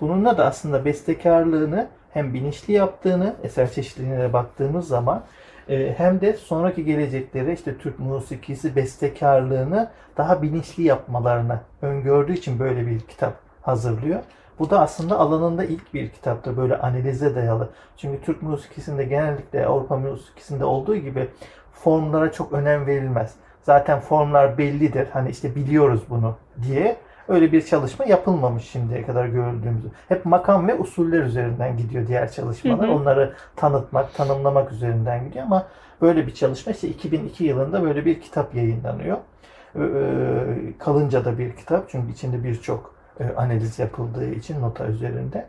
Bununla 0.00 0.38
da 0.38 0.46
aslında 0.46 0.84
bestekarlığını 0.84 1.88
hem 2.10 2.34
bilinçli 2.34 2.72
yaptığını 2.72 3.34
eser 3.42 3.72
çeşitliliğine 3.72 4.32
baktığımız 4.32 4.88
zaman 4.88 5.22
e, 5.68 5.94
hem 5.98 6.20
de 6.20 6.32
sonraki 6.32 6.84
geleceklere 6.84 7.52
işte 7.52 7.78
Türk 7.78 7.98
musikisi 7.98 8.76
bestekarlığını 8.76 9.90
daha 10.16 10.42
bilinçli 10.42 10.82
yapmalarını 10.82 11.60
öngördüğü 11.82 12.32
için 12.32 12.58
böyle 12.58 12.86
bir 12.86 13.00
kitap 13.00 13.34
hazırlıyor. 13.62 14.20
Bu 14.58 14.70
da 14.70 14.80
aslında 14.80 15.18
alanında 15.18 15.64
ilk 15.64 15.94
bir 15.94 16.08
kitaptır 16.10 16.56
böyle 16.56 16.78
analize 16.78 17.34
dayalı. 17.34 17.68
Çünkü 17.96 18.22
Türk 18.22 18.42
musikisinde 18.42 19.04
genellikle 19.04 19.66
Avrupa 19.66 19.96
musikisinde 19.96 20.64
olduğu 20.64 20.96
gibi 20.96 21.28
formlara 21.72 22.32
çok 22.32 22.52
önem 22.52 22.86
verilmez. 22.86 23.34
Zaten 23.62 24.00
formlar 24.00 24.58
bellidir. 24.58 25.08
Hani 25.12 25.30
işte 25.30 25.54
biliyoruz 25.54 26.02
bunu 26.10 26.36
diye 26.62 26.96
öyle 27.28 27.52
bir 27.52 27.66
çalışma 27.66 28.04
yapılmamış 28.04 28.64
şimdiye 28.64 29.06
kadar 29.06 29.26
gördüğümüz. 29.26 29.84
Hep 30.08 30.24
makam 30.24 30.68
ve 30.68 30.74
usuller 30.74 31.22
üzerinden 31.22 31.76
gidiyor 31.76 32.06
diğer 32.06 32.32
çalışmalar. 32.32 32.88
Hı 32.88 32.92
hı. 32.92 32.96
Onları 32.96 33.32
tanıtmak, 33.56 34.14
tanımlamak 34.14 34.72
üzerinden 34.72 35.24
gidiyor 35.24 35.44
ama 35.44 35.66
böyle 36.02 36.26
bir 36.26 36.34
çalışma 36.34 36.72
işte 36.72 36.88
2002 36.88 37.44
yılında 37.44 37.82
böyle 37.82 38.04
bir 38.04 38.20
kitap 38.20 38.54
yayınlanıyor. 38.54 39.16
Ee, 39.76 39.80
kalınca 40.78 41.24
da 41.24 41.38
bir 41.38 41.56
kitap 41.56 41.88
çünkü 41.88 42.12
içinde 42.12 42.44
birçok 42.44 42.94
e, 43.20 43.24
analiz 43.36 43.78
yapıldığı 43.78 44.30
için 44.30 44.60
nota 44.60 44.86
üzerinde. 44.86 45.46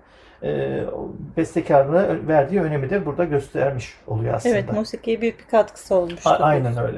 O 0.95 1.09
bestekarlığa 1.37 2.27
verdiği 2.27 2.61
önemi 2.61 2.89
de 2.89 3.05
burada 3.05 3.23
göstermiş 3.23 3.97
oluyor 4.07 4.33
aslında. 4.33 4.55
Evet, 4.55 4.73
musikiye 4.73 5.21
büyük 5.21 5.39
bir 5.39 5.45
katkısı 5.45 5.95
olmuştu. 5.95 6.29
A- 6.29 6.37
aynen 6.37 6.77
öyle. 6.77 6.97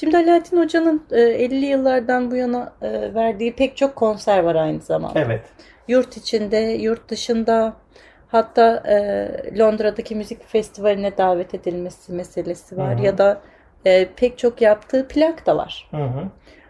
Şimdi 0.00 0.16
Alaaddin 0.16 0.56
Hoca'nın 0.56 1.02
e, 1.10 1.20
50 1.20 1.66
yıllardan 1.66 2.30
bu 2.30 2.36
yana 2.36 2.72
e, 2.82 3.14
verdiği 3.14 3.52
pek 3.52 3.76
çok 3.76 3.96
konser 3.96 4.38
var 4.38 4.54
aynı 4.54 4.80
zamanda. 4.80 5.20
Evet. 5.20 5.44
Yurt 5.88 6.16
içinde, 6.16 6.56
yurt 6.56 7.08
dışında 7.08 7.72
hatta 8.28 8.82
e, 8.86 8.98
Londra'daki 9.58 10.14
müzik 10.14 10.48
festivaline 10.48 11.18
davet 11.18 11.54
edilmesi 11.54 12.12
meselesi 12.12 12.76
var. 12.76 12.94
Hı 12.94 13.00
hı. 13.00 13.04
Ya 13.04 13.18
da 13.18 13.40
e, 13.84 14.08
pek 14.16 14.38
çok 14.38 14.62
yaptığı 14.62 15.08
plak 15.08 15.46
da 15.46 15.56
var. 15.56 15.88
Hı 15.90 16.04
hı. 16.04 16.24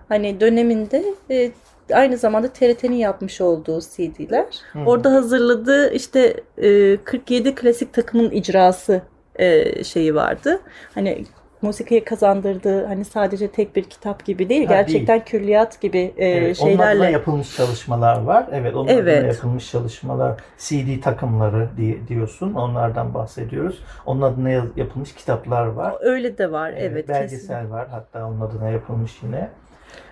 Hani 0.08 0.40
döneminde 0.40 1.04
e, 1.30 1.50
aynı 1.92 2.16
zamanda 2.16 2.48
TRT'nin 2.48 2.96
yapmış 2.96 3.40
olduğu 3.40 3.80
CD'ler. 3.80 4.46
Orada 4.86 5.12
hazırladığı 5.12 5.92
işte 5.92 6.36
e, 6.58 6.96
47 6.96 7.54
klasik 7.54 7.92
takımın 7.92 8.30
icrası 8.30 9.02
e, 9.34 9.84
şeyi 9.84 10.14
vardı. 10.14 10.60
Hani 10.94 11.24
musikiye 11.62 12.04
kazandırdığı 12.04 12.86
hani 12.86 13.04
sadece 13.04 13.48
tek 13.50 13.76
bir 13.76 13.84
kitap 13.84 14.24
gibi 14.24 14.48
değil, 14.48 14.66
Ha, 14.66 14.72
gerçekten 14.74 15.24
külliyat 15.24 15.80
gibi 15.80 16.14
e, 16.16 16.26
Evet, 16.28 16.60
Onun 16.60 16.68
şeylerle 16.70 17.10
yapılmış 17.10 17.56
çalışmalar 17.56 18.22
var. 18.22 18.46
Evet, 18.52 18.74
onun 18.74 18.88
Evet. 18.88 19.34
yapılmış 19.34 19.70
çalışmalar, 19.70 20.40
CD 20.58 21.00
takımları 21.02 21.68
diye 21.76 22.08
diyorsun. 22.08 22.54
Onlardan 22.54 23.14
bahsediyoruz. 23.14 23.84
Onun 24.06 24.22
adına 24.22 24.50
yapılmış 24.76 25.14
kitaplar 25.14 25.66
var. 25.66 25.94
öyle 26.00 26.38
de 26.38 26.52
var. 26.52 26.74
Evet, 26.76 27.08
belgesel 27.08 27.58
kesin. 27.60 27.70
var. 27.70 27.88
Hatta 27.90 28.26
onun 28.26 28.40
adına 28.40 28.70
yapılmış 28.70 29.22
yine. 29.22 29.48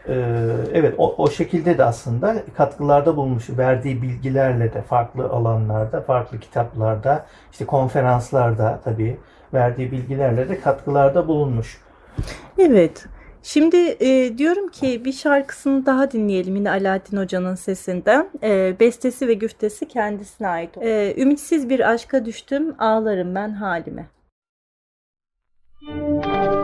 Ee, 0.08 0.14
evet, 0.74 0.94
o, 0.98 1.14
o 1.18 1.30
şekilde 1.30 1.78
de 1.78 1.84
aslında 1.84 2.36
katkılarda 2.56 3.16
bulunmuş, 3.16 3.50
verdiği 3.50 4.02
bilgilerle 4.02 4.72
de 4.74 4.82
farklı 4.82 5.28
alanlarda, 5.28 6.00
farklı 6.00 6.40
kitaplarda, 6.40 7.26
işte 7.52 7.66
konferanslarda 7.66 8.80
tabii 8.84 9.16
verdiği 9.54 9.92
bilgilerle 9.92 10.48
de 10.48 10.60
katkılarda 10.60 11.28
bulunmuş. 11.28 11.80
Evet. 12.58 13.06
Şimdi 13.42 13.76
e, 13.76 14.38
diyorum 14.38 14.68
ki 14.68 15.04
bir 15.04 15.12
şarkısını 15.12 15.86
daha 15.86 16.10
dinleyelim 16.10 16.56
yine 16.56 16.70
Alaaddin 16.70 17.16
Hoca'nın 17.16 17.54
sesinden. 17.54 18.28
E, 18.42 18.76
bestesi 18.80 19.28
ve 19.28 19.34
güftesi 19.34 19.88
kendisine 19.88 20.48
ait. 20.48 20.76
E, 20.76 21.14
ümitsiz 21.22 21.68
bir 21.68 21.90
aşka 21.90 22.24
düştüm, 22.24 22.74
ağlarım 22.78 23.34
ben 23.34 23.50
halime. 23.50 24.06
Ümitsiz 25.82 26.57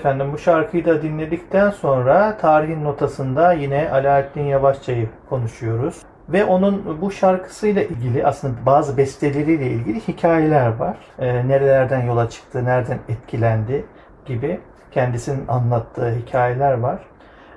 efendim 0.00 0.32
bu 0.32 0.38
şarkıyı 0.38 0.84
da 0.84 1.02
dinledikten 1.02 1.70
sonra 1.70 2.36
tarihin 2.36 2.84
notasında 2.84 3.52
yine 3.52 3.90
Alaaddin 3.90 4.44
Yavaşça'yı 4.44 5.08
konuşuyoruz. 5.28 6.02
Ve 6.28 6.44
onun 6.44 7.00
bu 7.00 7.10
şarkısıyla 7.10 7.82
ilgili 7.82 8.26
aslında 8.26 8.66
bazı 8.66 8.96
besteleriyle 8.96 9.66
ilgili 9.66 10.00
hikayeler 10.08 10.76
var. 10.76 10.96
Ee, 11.18 11.48
nerelerden 11.48 12.00
yola 12.00 12.28
çıktı, 12.28 12.64
nereden 12.64 12.98
etkilendi 13.08 13.84
gibi 14.26 14.60
kendisinin 14.90 15.48
anlattığı 15.48 16.10
hikayeler 16.10 16.72
var. 16.72 16.98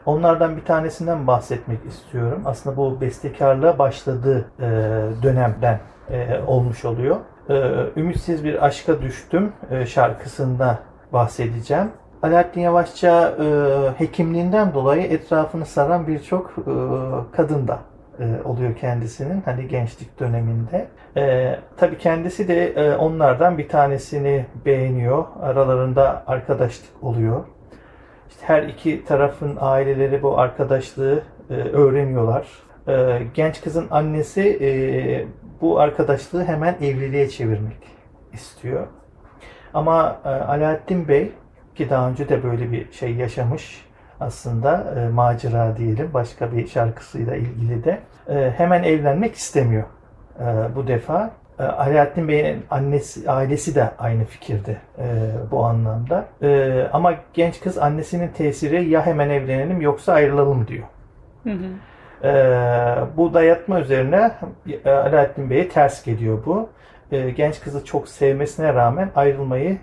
Onlardan 0.06 0.58
bir 0.58 0.66
tanesinden 0.66 1.28
bahsetmek 1.28 1.86
istiyorum. 1.86 2.42
Aslında 2.46 2.78
bu 2.78 3.02
bestekarlığa 3.02 3.80
başladığı 3.80 4.46
e, 4.60 4.68
dönemden 5.24 5.80
e, 6.10 6.40
olmuş 6.48 6.86
oluyor. 6.86 7.18
E, 7.50 7.56
Ümitsiz 7.96 8.44
bir 8.44 8.66
aşka 8.66 9.02
düştüm 9.02 9.54
e, 9.72 9.86
şarkısında 9.86 10.80
bahsedeceğim. 11.14 11.92
Alaaddin 12.24 12.62
Yavaşça 12.62 13.36
e, 13.40 13.46
hekimliğinden 14.04 14.74
dolayı 14.74 15.02
etrafını 15.04 15.66
saran 15.66 16.08
birçok 16.08 16.52
e, 16.58 16.74
kadın 17.32 17.68
da 17.68 17.80
e, 18.20 18.24
oluyor 18.46 18.76
kendisinin 18.76 19.42
hani 19.42 19.68
gençlik 19.68 20.20
döneminde. 20.20 20.88
E, 21.18 21.56
tabii 21.78 21.98
kendisi 21.98 22.48
de 22.48 22.68
e, 22.68 22.96
onlardan 22.96 23.58
bir 23.58 23.70
tanesini 23.70 24.46
beğeniyor. 24.66 25.26
Aralarında 25.42 26.24
arkadaşlık 26.28 27.04
oluyor. 27.04 27.46
İşte 28.30 28.46
her 28.46 28.64
iki 28.64 29.06
tarafın 29.06 29.58
aileleri 29.62 30.24
bu 30.24 30.40
arkadaşlığı 30.40 31.22
e, 31.50 31.54
öğreniyorlar. 31.54 32.48
E, 32.88 33.22
genç 33.34 33.62
kızın 33.62 33.88
annesi 33.92 34.58
e, 34.62 34.72
bu 35.62 35.80
arkadaşlığı 35.80 36.44
hemen 36.44 36.76
evliliğe 36.82 37.30
çevirmek 37.30 37.88
istiyor. 38.34 38.88
Ama 39.74 40.20
e, 40.26 40.30
Alaaddin 40.30 41.08
Bey 41.08 41.32
ki 41.76 41.90
daha 41.90 42.10
önce 42.10 42.30
de 42.30 42.44
böyle 42.44 42.72
bir 42.72 42.92
şey 42.92 43.16
yaşamış 43.16 43.86
aslında 44.20 44.94
e, 44.98 45.10
macera 45.10 45.78
diyelim 45.78 46.10
başka 46.14 46.52
bir 46.52 46.68
şarkısıyla 46.68 47.36
ilgili 47.36 47.84
de 47.84 48.00
e, 48.30 48.54
hemen 48.58 48.84
evlenmek 48.84 49.36
istemiyor 49.36 49.84
e, 50.40 50.46
bu 50.76 50.88
defa. 50.88 51.32
E, 51.60 51.64
Alaaddin 51.64 52.28
Bey'in 52.28 52.66
annesi, 52.72 53.32
ailesi 53.32 53.76
de 53.76 53.92
aynı 54.00 54.26
fikirde 54.26 54.78
e, 54.98 55.06
bu 55.52 55.66
anlamda. 55.66 56.26
E, 56.42 56.82
ama 56.94 57.14
genç 57.34 57.60
kız 57.60 57.78
annesinin 57.78 58.28
tesiri 58.28 58.90
ya 58.90 59.06
hemen 59.06 59.30
evlenelim 59.30 59.82
yoksa 59.82 60.14
ayrılalım 60.14 60.68
diyor. 60.68 60.88
Hı 61.44 61.50
hı. 61.50 61.70
Ee, 62.24 62.96
bu 63.18 63.34
dayatma 63.34 63.80
üzerine 63.80 64.32
e, 64.86 64.90
Alaaddin 64.90 65.50
Bey'e 65.50 65.70
ters 65.70 66.04
geliyor 66.04 66.46
bu. 66.46 66.70
Ee, 67.12 67.30
genç 67.30 67.60
kızı 67.60 67.86
çok 67.86 68.08
sevmesine 68.08 68.74
rağmen 68.74 69.10
ayrılmayı 69.16 69.78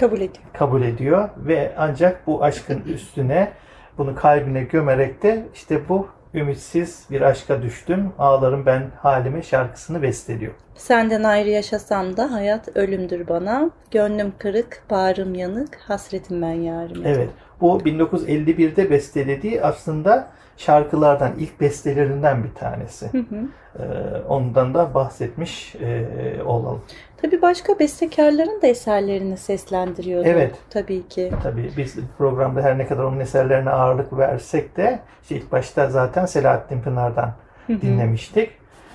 Kabul 0.00 0.16
ediyor. 0.16 0.44
kabul 0.52 0.82
ediyor 0.82 1.28
ve 1.36 1.72
ancak 1.78 2.26
bu 2.26 2.44
aşkın 2.44 2.80
üstüne 2.80 3.52
bunu 3.98 4.14
kalbine 4.14 4.62
gömerek 4.62 5.22
de 5.22 5.46
işte 5.54 5.88
bu 5.88 6.08
ümitsiz 6.34 7.06
bir 7.10 7.20
aşka 7.20 7.62
düştüm 7.62 8.12
ağlarım 8.18 8.66
ben 8.66 8.90
halime 9.02 9.42
şarkısını 9.42 10.02
besteliyor. 10.02 10.52
Senden 10.74 11.22
ayrı 11.22 11.48
yaşasam 11.48 12.16
da 12.16 12.32
hayat 12.32 12.76
ölümdür 12.76 13.28
bana. 13.28 13.70
Gönlüm 13.90 14.32
kırık, 14.38 14.82
bağrım 14.90 15.34
yanık, 15.34 15.76
hasretim 15.76 16.42
ben 16.42 16.52
yarime. 16.52 17.08
Evet 17.08 17.28
bu 17.60 17.78
1951'de 17.78 18.90
bestelediği 18.90 19.62
aslında 19.62 20.28
şarkılardan 20.56 21.32
ilk 21.38 21.60
bestelerinden 21.60 22.44
bir 22.44 22.54
tanesi. 22.54 23.12
Hı 23.12 23.18
hı. 23.18 23.48
Ee, 23.78 23.82
ondan 24.28 24.74
da 24.74 24.94
bahsetmiş 24.94 25.74
e, 25.74 26.06
olalım. 26.44 26.82
Tabii 27.22 27.42
başka 27.42 27.78
bestekarların 27.78 28.62
da 28.62 28.66
eserlerini 28.66 29.36
seslendiriyordu. 29.36 30.28
Evet. 30.28 30.54
Tabii 30.70 31.08
ki. 31.08 31.32
Tabii 31.42 31.72
biz 31.76 31.96
programda 32.18 32.62
her 32.62 32.78
ne 32.78 32.86
kadar 32.86 33.02
onun 33.02 33.20
eserlerine 33.20 33.70
ağırlık 33.70 34.18
versek 34.18 34.76
de 34.76 34.98
işte 35.22 35.36
ilk 35.36 35.52
başta 35.52 35.90
zaten 35.90 36.26
Selahattin 36.26 36.80
Pınar'dan 36.80 37.32
Hı 37.66 37.72
hı. 37.72 37.80
dinlemiştik. 37.80 38.50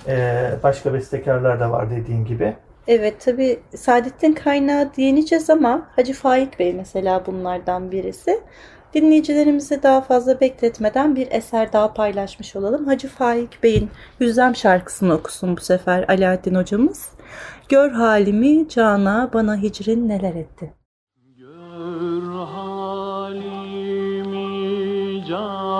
Ee, 0.08 0.52
başka 0.64 0.94
bestekarlar 0.94 1.60
da 1.60 1.72
var 1.72 1.90
dediğin 1.90 2.26
gibi. 2.26 2.54
Evet 2.88 3.16
tabii 3.20 3.60
Saadettin 3.76 4.34
Kaynağı 4.34 4.94
diyeceğiz 4.96 5.50
ama 5.50 5.88
Hacı 5.96 6.14
Faik 6.14 6.60
Bey 6.60 6.74
mesela 6.74 7.26
bunlardan 7.26 7.92
birisi. 7.92 8.40
Dinleyicilerimizi 8.94 9.84
daha 9.84 10.02
fazla 10.02 10.40
bekletmeden 10.40 11.16
bir 11.16 11.28
eser 11.32 11.74
daha 11.74 11.94
paylaşmış 11.94 12.56
olalım. 12.56 12.86
Hacı 12.88 13.08
Faik 13.08 13.64
Bey'in 13.64 13.90
Hüzzam 14.20 14.56
şarkısını 14.56 15.14
okusun 15.14 15.58
bu 15.58 15.62
sefer 15.62 16.06
Alaaddin 16.08 16.56
hocamız. 16.56 17.10
Gör 17.72 17.90
halimi 17.90 18.68
cana 18.70 19.30
bana 19.34 19.56
hicrin 19.56 20.08
neler 20.08 20.36
etti. 20.36 20.74
Gör 21.38 22.46
halimi 22.46 23.68
canan 25.28 25.71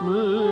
mı? 0.00 0.45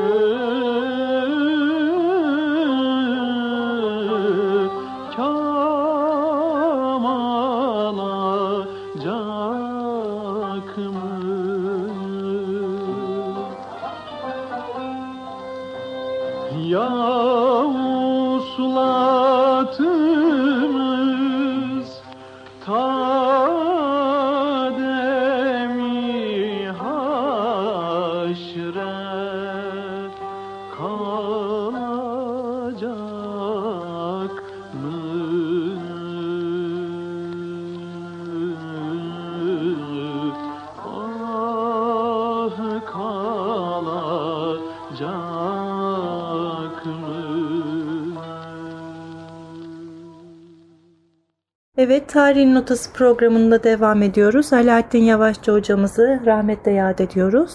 Evet, 51.86 52.08
Tarihin 52.08 52.54
Notası 52.54 52.92
programında 52.92 53.64
devam 53.64 54.02
ediyoruz. 54.02 54.52
Alaaddin 54.52 55.02
Yavaşçı 55.02 55.52
hocamızı 55.52 56.20
rahmetle 56.26 56.70
yad 56.72 56.98
ediyoruz. 56.98 57.52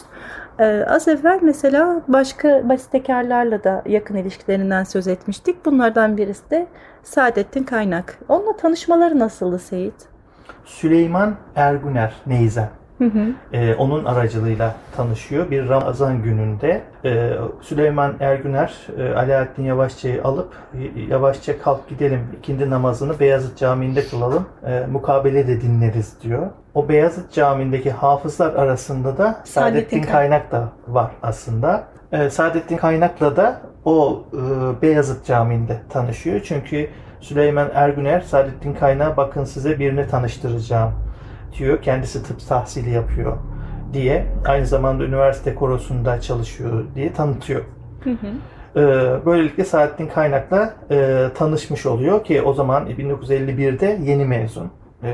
Ee, 0.60 0.86
az 0.88 1.08
evvel 1.08 1.40
mesela 1.42 2.02
başka 2.08 2.70
bestekarlarla 2.70 3.64
da 3.64 3.84
yakın 3.86 4.16
ilişkilerinden 4.16 4.84
söz 4.84 5.08
etmiştik. 5.08 5.66
Bunlardan 5.66 6.18
birisi 6.18 6.50
de 6.52 6.68
Saadettin 7.04 7.64
Kaynak. 7.64 8.20
Onunla 8.28 8.58
tanışmaları 8.58 9.20
nasıldı 9.20 9.60
Seyit? 9.60 10.08
Süleyman 10.66 11.36
Erguner 11.56 12.14
Neyzen. 12.26 12.70
Hı 13.00 13.06
hı. 13.06 13.26
Ee, 13.54 13.76
onun 13.76 14.06
aracılığıyla 14.06 14.76
tanışıyor. 14.98 15.52
Bir 15.52 15.70
Ramazan 15.70 16.24
gününde 16.24 16.82
e, 17.06 17.32
Süleyman 17.62 18.14
Ergüner 18.20 18.88
e, 18.98 19.14
Alaaddin 19.14 19.64
Yavaşçı'yı 19.64 20.24
alıp 20.24 20.54
"Y- 20.80 21.06
yavaşça 21.10 21.60
kalk 21.60 21.90
gidelim 21.90 22.20
ikindi 22.40 22.70
namazını 22.70 23.20
Beyazıt 23.20 23.58
Camii'nde 23.58 24.04
kılalım 24.08 24.46
e, 24.68 24.86
mukabele 24.92 25.48
de 25.48 25.62
dinleriz 25.62 26.14
diyor. 26.24 26.48
O 26.74 26.90
Beyazıt 26.90 27.34
Camii'ndeki 27.34 27.92
hafızlar 27.92 28.54
arasında 28.56 29.18
da 29.18 29.24
Saadettin 29.24 29.52
Saadettin 29.52 30.02
Kay- 30.02 30.12
Kaynak 30.12 30.52
da 30.52 30.70
var 30.88 31.12
aslında. 31.24 31.84
E, 32.12 32.30
Saadettin 32.30 32.78
Kaynak'la 32.78 33.36
da 33.36 33.62
o 33.86 34.24
e, 34.34 34.82
Beyazıt 34.82 35.26
Camii'nde 35.26 35.78
tanışıyor. 35.90 36.42
Çünkü 36.44 36.90
Süleyman 37.20 37.68
Ergüner 37.74 38.22
Saadettin 38.22 38.74
Kaynak'a 38.74 39.18
bakın 39.18 39.44
size 39.44 39.80
birini 39.80 40.08
tanıştıracağım 40.08 40.92
diyor. 41.60 41.82
Kendisi 41.82 42.24
tıp 42.24 42.48
tahsili 42.48 42.90
yapıyor 42.90 43.38
diye. 43.94 44.26
Aynı 44.46 44.66
zamanda 44.66 45.04
üniversite 45.04 45.56
korosunda 45.56 46.22
çalışıyor 46.22 46.84
diye 46.96 47.14
tanıtıyor. 47.14 47.62
Hı 48.04 48.10
hı. 48.10 48.16
Ee, 48.76 49.26
Böylelikle 49.26 49.66
Saadettin 49.66 50.08
Kaynak'la 50.08 50.74
e, 50.92 51.28
tanışmış 51.36 51.86
oluyor 51.86 52.24
ki 52.24 52.42
o 52.42 52.54
zaman 52.54 52.88
1951'de 52.88 54.00
yeni 54.04 54.26
mezun 54.26 54.72
e, 55.04 55.14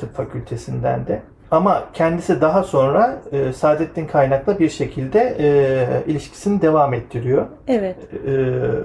tıp 0.00 0.14
fakültesinden 0.16 1.06
de. 1.06 1.22
Ama 1.50 1.84
kendisi 1.94 2.40
daha 2.40 2.62
sonra 2.62 3.22
e, 3.32 3.52
Saadettin 3.52 4.06
Kaynak'la 4.06 4.58
bir 4.58 4.68
şekilde 4.68 5.36
e, 5.38 6.10
ilişkisini 6.10 6.62
devam 6.62 6.94
ettiriyor. 6.94 7.46
Evet. 7.68 7.96
E, 8.12 8.32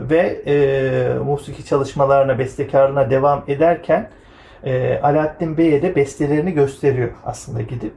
ve 0.10 0.42
e, 0.48 1.20
musiki 1.26 1.66
çalışmalarına, 1.66 2.40
bestekarlığına 2.40 3.10
devam 3.10 3.44
ederken 3.48 4.10
e, 4.66 5.00
Alaaddin 5.04 5.58
Bey'e 5.58 5.82
de 5.82 5.96
bestelerini 5.96 6.52
gösteriyor 6.54 7.10
aslında 7.26 7.62
gidip. 7.62 7.94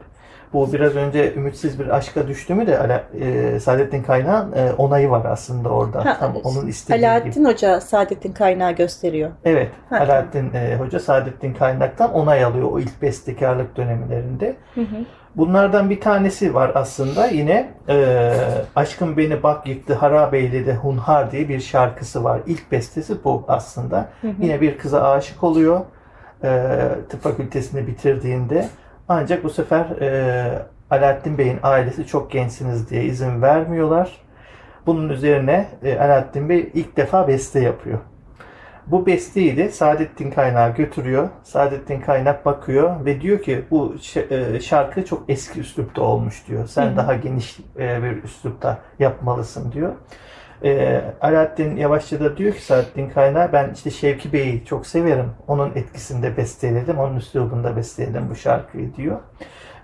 Bu 0.53 0.73
biraz 0.73 0.97
önce 0.97 1.35
ümitsiz 1.35 1.81
bir 1.81 1.89
aşka 1.97 2.29
düştü 2.29 2.55
mü 2.55 2.67
de 2.67 2.79
Ala, 2.79 3.05
e, 3.21 3.61
Saadettin 3.61 4.03
Kaynak'ın 4.03 4.53
e, 4.53 4.73
onayı 4.73 5.11
var 5.11 5.25
aslında 5.25 5.69
orada. 5.69 6.05
Ha, 6.05 6.17
Tam 6.21 6.37
onun 6.45 6.67
istediği 6.67 6.99
gibi. 6.99 7.09
Alaaddin 7.09 7.45
Hoca 7.45 7.81
Saadettin 7.81 8.33
Kaynağı 8.33 8.73
gösteriyor. 8.73 9.31
Evet, 9.45 9.69
Ha, 9.91 9.97
Alaaddin 10.01 10.55
e, 10.55 10.77
Hoca 10.77 11.01
Saadettin 11.01 11.55
Kaynak'tan 11.55 12.15
onay 12.15 12.45
alıyor 12.45 12.69
o 12.73 12.81
ilk 12.81 13.03
bestekarlık 13.03 13.77
dönemlerinde. 13.77 14.57
Hı 14.75 14.81
hı. 14.81 14.97
Bunlardan 15.37 15.91
bir 15.91 16.01
tanesi 16.01 16.55
var 16.55 16.73
aslında 16.75 17.27
yine 17.27 17.69
e, 17.89 18.31
Aşkın 18.77 19.17
Beni 19.17 19.43
Bak 19.43 19.67
Yıktı 19.67 19.95
Harabeyle 19.95 20.67
de 20.67 20.75
Hunhar 20.75 21.31
diye 21.33 21.49
bir 21.49 21.61
şarkısı 21.61 22.25
var. 22.25 22.41
İlk 22.47 22.73
bestesi 22.73 23.25
bu 23.25 23.45
aslında. 23.49 24.09
Hı 24.21 24.29
hı. 24.29 24.33
Yine 24.41 24.61
bir 24.61 24.79
kıza 24.79 25.11
aşık 25.11 25.45
oluyor 25.45 25.81
e, 26.45 26.71
tıp 27.09 27.23
fakültesini 27.23 27.87
bitirdiğinde. 27.87 28.69
Ancak 29.09 29.45
bu 29.45 29.51
sefer 29.51 29.85
e, 30.01 30.67
Alaaddin 30.91 31.39
Bey'in 31.39 31.59
ailesi 31.63 32.07
çok 32.07 32.31
gençsiniz 32.31 32.91
diye 32.91 33.05
izin 33.05 33.43
vermiyorlar. 33.43 34.17
Bunun 34.87 35.09
üzerine 35.09 35.67
e, 35.83 35.99
Alaaddin 35.99 36.49
Bey 36.49 36.71
ilk 36.75 36.97
defa 36.97 37.29
beste 37.29 37.61
yapıyor. 37.61 37.99
Bu 38.91 39.07
besteyi 39.07 39.57
de 39.57 39.71
Saadettin 39.71 40.31
Kaynak'a 40.31 40.69
götürüyor. 40.69 41.29
Saadettin 41.43 42.01
Kaynak 42.01 42.47
bakıyor 42.47 43.05
ve 43.05 43.21
diyor 43.21 43.43
ki 43.43 43.65
bu 43.71 43.95
e, 44.31 44.61
şarkı 44.61 45.05
çok 45.05 45.31
eski 45.31 45.61
üslupta 45.61 46.03
olmuş 46.03 46.49
diyor. 46.49 46.67
Sen 46.67 46.87
Hı 46.87 46.91
hı. 46.91 46.97
daha 46.97 47.15
geniş 47.15 47.59
e, 47.79 48.03
bir 48.03 48.23
üslupta 48.23 48.79
yapmalısın 48.99 49.73
diyor. 49.73 49.93
E, 50.65 51.01
Alaaddin 51.21 51.77
Yavaşça 51.77 52.21
da 52.21 52.37
diyor 52.37 52.55
ki 52.55 52.63
Saadettin 52.63 53.09
Kaynak 53.09 53.53
ben 53.53 53.71
işte 53.75 53.91
Şevki 53.91 54.33
Bey'i 54.33 54.65
çok 54.65 54.87
severim. 54.87 55.31
Onun 55.49 55.71
etkisinde 55.75 56.37
besteledim, 56.37 56.99
onun 56.99 57.17
üslubunda 57.17 57.77
besteledim 57.77 58.31
bu 58.31 58.35
şarkıyı 58.35 58.95
diyor. 58.95 59.19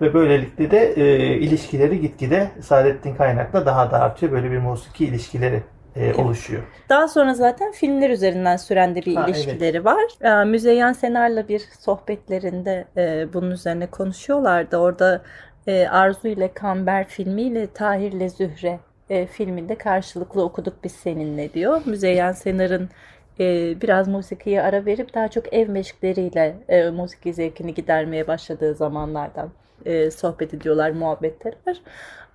Ve 0.01 0.15
böylelikle 0.15 0.71
de 0.71 0.93
e, 0.93 1.37
ilişkileri 1.37 2.01
gitgide 2.01 2.51
Saadettin 2.63 3.15
Kaynak'la 3.15 3.67
daha 3.67 3.91
da 3.91 4.01
artıyor. 4.01 4.33
Böyle 4.33 4.51
bir 4.51 4.59
musiki 4.59 5.05
ilişkileri 5.05 5.63
e, 5.97 6.15
oluşuyor. 6.15 6.63
Daha 6.89 7.09
sonra 7.09 7.35
zaten 7.35 7.73
filmler 7.73 8.11
üzerinden 8.11 8.57
süren 8.57 8.95
de 8.95 9.03
bir 9.03 9.17
Ha, 9.17 9.27
ilişkileri 9.27 9.85
var. 9.85 10.03
Ee, 10.23 10.45
Müzeyyen 10.45 10.93
Senar'la 10.93 11.49
bir 11.49 11.63
sohbetlerinde 11.81 12.85
e, 12.97 13.33
bunun 13.33 13.51
üzerine 13.51 13.87
konuşuyorlardı. 13.87 14.77
Orada 14.77 15.23
e, 15.67 15.89
Arzu 15.89 16.29
ile 16.29 16.53
Kamber 16.53 17.09
filmiyle 17.09 17.67
Tahir 17.67 18.13
ile 18.13 18.29
Zühre 18.29 18.79
e, 19.11 19.27
filminde 19.27 19.75
karşılıklı 19.75 20.43
okuduk 20.43 20.75
biz 20.85 20.93
seninle 20.93 21.53
diyor. 21.55 21.83
Müzeyyen 21.87 22.33
Senar'ın 22.33 22.89
e, 23.41 23.75
biraz 23.81 24.09
musikiye 24.09 24.63
ara 24.63 24.87
verip 24.87 25.15
daha 25.15 25.29
çok 25.29 25.55
ev 25.55 25.69
meşkleriyle 25.69 26.57
e, 26.69 26.91
musiki 26.91 27.35
zevkini 27.35 27.75
gidermeye 27.75 28.27
başladığı 28.27 28.75
zamanlardan 28.75 29.51
e, 29.85 30.11
sohbet 30.11 30.55
ediyorlar, 30.55 30.91
muhabbetler 30.91 31.55
var. 31.67 31.77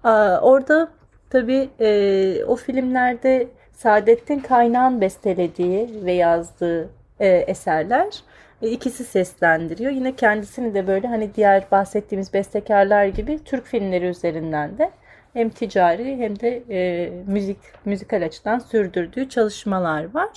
Aa, 0.04 0.40
orada 0.42 0.90
tabii 1.30 1.70
e, 1.80 2.44
o 2.48 2.56
filmlerde 2.56 3.48
Saadettin 3.74 4.40
Kaynağ'ın 4.40 5.02
bestelediği 5.02 6.06
ve 6.06 6.12
yazdığı 6.12 6.90
e, 7.20 7.28
eserler 7.28 8.24
e, 8.62 8.70
ikisi 8.70 9.04
seslendiriyor. 9.04 9.92
Yine 9.92 10.16
kendisini 10.16 10.74
de 10.74 10.88
böyle 10.88 11.08
hani 11.08 11.36
diğer 11.36 11.72
bahsettiğimiz 11.72 12.34
bestekarlar 12.34 13.06
gibi 13.06 13.44
Türk 13.44 13.66
filmleri 13.66 14.06
üzerinden 14.06 14.78
de 14.78 14.92
hem 15.40 15.50
ticari 15.50 16.18
hem 16.18 16.40
de 16.40 16.64
e, 16.70 17.10
müzik 17.28 17.58
müzikal 17.86 18.22
açıdan 18.26 18.60
sürdürdüğü 18.60 19.30
çalışmalar 19.30 20.14
var. 20.14 20.30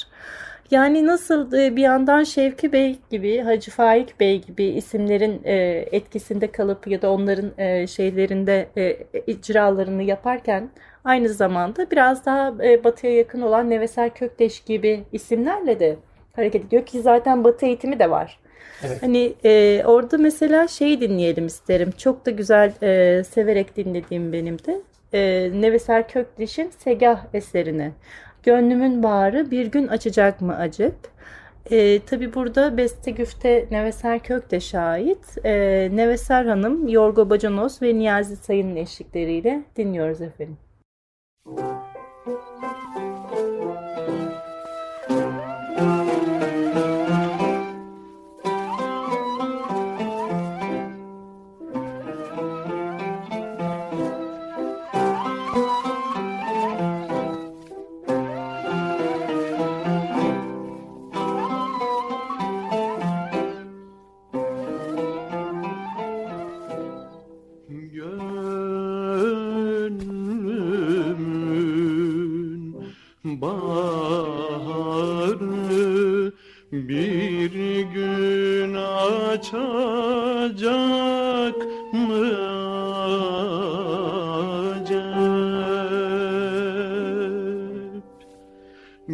Yani 0.71 1.07
nasıl 1.07 1.53
bir 1.53 1.83
yandan 1.83 2.25
Şevki 2.25 2.73
Bey 2.73 2.99
gibi, 3.11 3.41
Hacı 3.41 3.71
Faik 3.71 4.21
Bey 4.21 4.41
gibi 4.41 4.65
isimlerin 4.65 5.41
e, 5.45 5.55
etkisinde 5.93 6.53
kalıp 6.53 6.87
ya 6.87 7.03
da 7.03 7.13
onların 7.13 7.51
e, 7.59 7.87
şeylerinde 7.87 8.69
e, 8.77 8.97
icralarını 9.27 10.03
yaparken 10.03 10.71
aynı 11.05 11.29
zamanda 11.29 11.91
biraz 11.91 12.27
daha 12.27 12.59
batıya 12.59 13.17
yakın 13.17 13.41
olan 13.41 13.71
Neveser 13.71 14.15
Kökteş 14.15 14.61
gibi 14.61 15.05
isimlerle 15.13 15.81
de 15.81 15.97
hareket 16.37 16.65
ediyor 16.65 16.87
ki 16.87 17.03
zaten 17.03 17.45
batı 17.45 17.67
eğitimi 17.67 17.99
de 17.99 18.11
var. 18.11 18.39
Evet. 18.87 19.03
Hani 19.03 19.35
e, 19.45 19.83
orada 19.85 20.19
mesela 20.19 20.69
şeyi 20.69 21.01
dinleyelim 21.01 21.47
isterim. 21.47 21.91
Çok 21.99 22.27
da 22.27 22.31
güzel 22.31 22.73
e, 22.83 23.25
severek 23.25 23.77
dinlediğim 23.77 24.33
benim 24.33 24.59
de. 24.59 24.81
E, 25.13 25.51
Neveser 25.55 26.09
Kökteş'in 26.09 26.71
Segah 26.79 27.25
eserini. 27.35 27.93
Gönlümün 28.43 29.03
bağrı 29.03 29.51
bir 29.51 29.67
gün 29.67 29.87
açacak 29.87 30.41
mı 30.41 30.57
acep? 30.57 30.95
E, 31.71 32.01
Tabi 32.01 32.35
burada 32.35 32.77
beste 32.77 33.11
güfte 33.11 33.67
Neveser 33.71 34.19
Kökteş'e 34.19 34.79
ait. 34.79 35.39
E, 35.45 35.53
Neveser 35.93 36.45
Hanım, 36.45 36.89
Yorgo 36.89 37.31
Bacanos 37.31 37.83
ve 37.83 37.95
Niyazi 37.95 38.37
Sayın'ın 38.37 38.77
eşlikleriyle 38.77 39.63
dinliyoruz 39.77 40.21
efendim. 40.21 40.57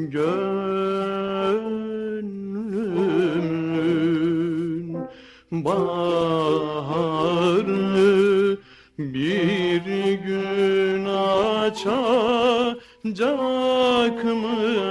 gönlümün 0.07 1.59
baharı 5.51 6.99
bir 8.99 10.12
gün 10.12 11.05
açacak 11.05 11.94
mı? 14.24 14.88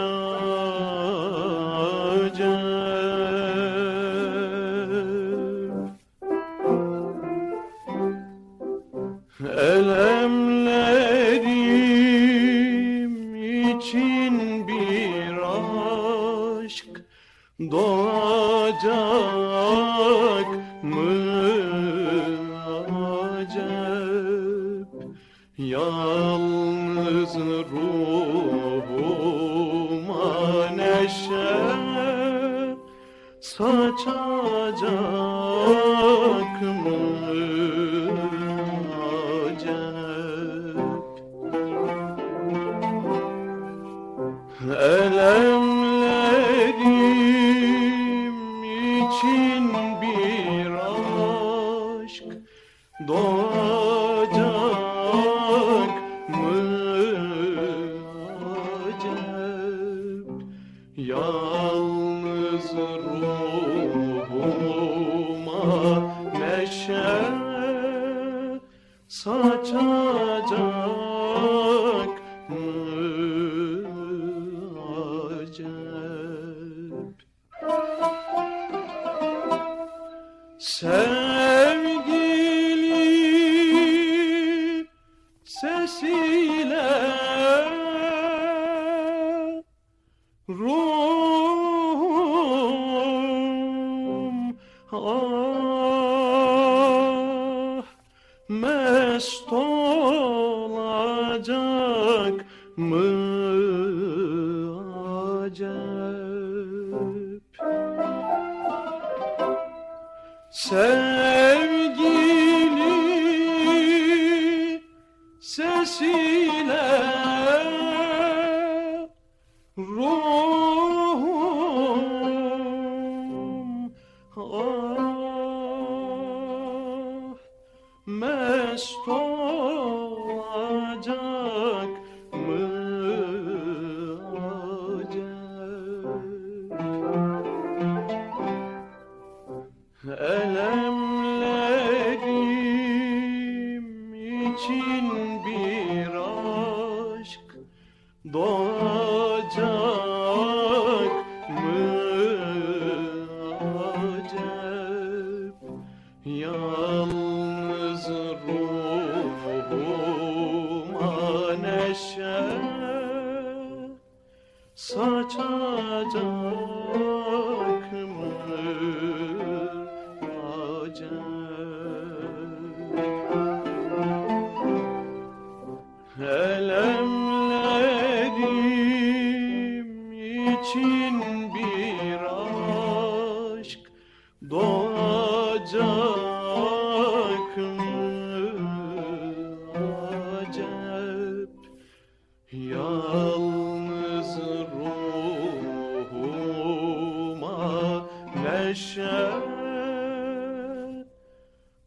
Roar! 90.49 91.16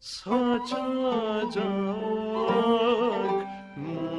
Saçacak 0.01 1.57
mı? 3.77 4.11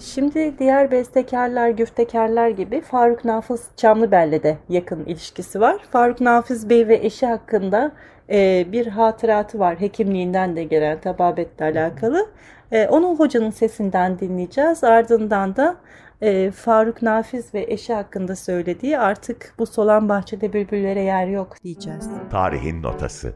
Şimdi 0.00 0.58
diğer 0.58 0.90
bestekarlar, 0.90 1.68
güftekarlar 1.68 2.48
gibi 2.48 2.80
Faruk 2.80 3.24
Nafiz 3.24 3.68
Çamlıbel'le 3.76 4.42
de 4.42 4.56
yakın 4.68 5.04
ilişkisi 5.04 5.60
var. 5.60 5.78
Faruk 5.90 6.20
Nafiz 6.20 6.70
Bey 6.70 6.88
ve 6.88 6.96
eşi 6.96 7.26
hakkında 7.26 7.92
e, 8.30 8.66
bir 8.72 8.86
hatıratı 8.86 9.58
var. 9.58 9.80
Hekimliğinden 9.80 10.56
de 10.56 10.64
gelen 10.64 11.00
tababetle 11.00 11.64
alakalı. 11.64 12.26
E, 12.72 12.88
onu 12.88 13.18
hocanın 13.18 13.50
sesinden 13.50 14.18
dinleyeceğiz. 14.18 14.84
Ardından 14.84 15.56
da 15.56 15.76
e, 16.20 16.50
Faruk 16.50 17.02
Nafiz 17.02 17.54
ve 17.54 17.66
eşi 17.68 17.94
hakkında 17.94 18.36
söylediği 18.36 18.98
artık 18.98 19.54
bu 19.58 19.66
solan 19.66 20.08
bahçede 20.08 20.52
bülbüllere 20.52 21.02
yer 21.02 21.26
yok 21.26 21.56
diyeceğiz. 21.64 22.08
Tarihin 22.30 22.82
Notası 22.82 23.34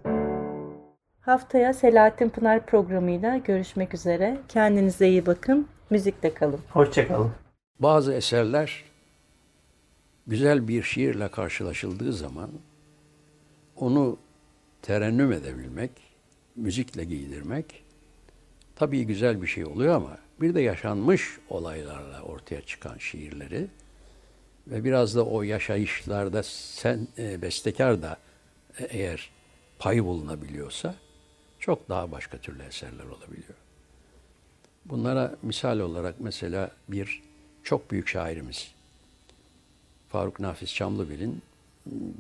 Haftaya 1.21 1.73
Selahattin 1.73 2.29
Pınar 2.29 2.67
programıyla 2.67 3.37
görüşmek 3.37 3.95
üzere. 3.95 4.39
Kendinize 4.49 5.09
iyi 5.09 5.27
bakın. 5.27 5.69
Müzikle 5.91 6.35
kalın. 6.35 6.61
Hoşçakalın. 6.71 7.33
Bazı 7.79 8.13
eserler 8.13 8.85
güzel 10.27 10.69
bir 10.69 10.83
şiirle 10.83 11.29
karşılaşıldığı 11.29 12.13
zaman 12.13 12.51
onu 13.77 14.19
terennüm 14.83 15.33
edebilmek, 15.33 15.91
müzikle 16.57 17.05
giydirmek 17.05 17.85
tabii 18.77 19.07
güzel 19.07 19.43
bir 19.43 19.47
şey 19.47 19.65
oluyor 19.65 19.95
ama 19.95 20.19
bir 20.41 20.55
de 20.55 20.61
yaşanmış 20.61 21.39
olaylarla 21.49 22.23
ortaya 22.23 22.63
çıkan 22.63 22.99
şiirleri 22.99 23.67
ve 24.67 24.85
biraz 24.85 25.17
da 25.17 25.27
o 25.27 25.43
yaşayışlarda 25.43 26.43
sen 26.43 27.09
e, 27.19 27.43
bestekar 27.43 28.03
da 28.03 28.19
e, 28.79 28.85
eğer 28.85 29.31
pay 29.79 30.05
bulunabiliyorsa 30.05 30.95
çok 31.59 31.89
daha 31.89 32.13
başka 32.13 32.39
türlü 32.39 32.63
eserler 32.63 33.05
olabiliyor. 33.05 33.55
Bunlara 34.85 35.37
misal 35.43 35.79
olarak 35.79 36.15
mesela 36.21 36.71
bir 36.89 37.23
çok 37.63 37.91
büyük 37.91 38.09
şairimiz 38.09 38.75
Faruk 40.09 40.41
Nafiz 40.41 40.75
Çamlıbel'in 40.75 41.43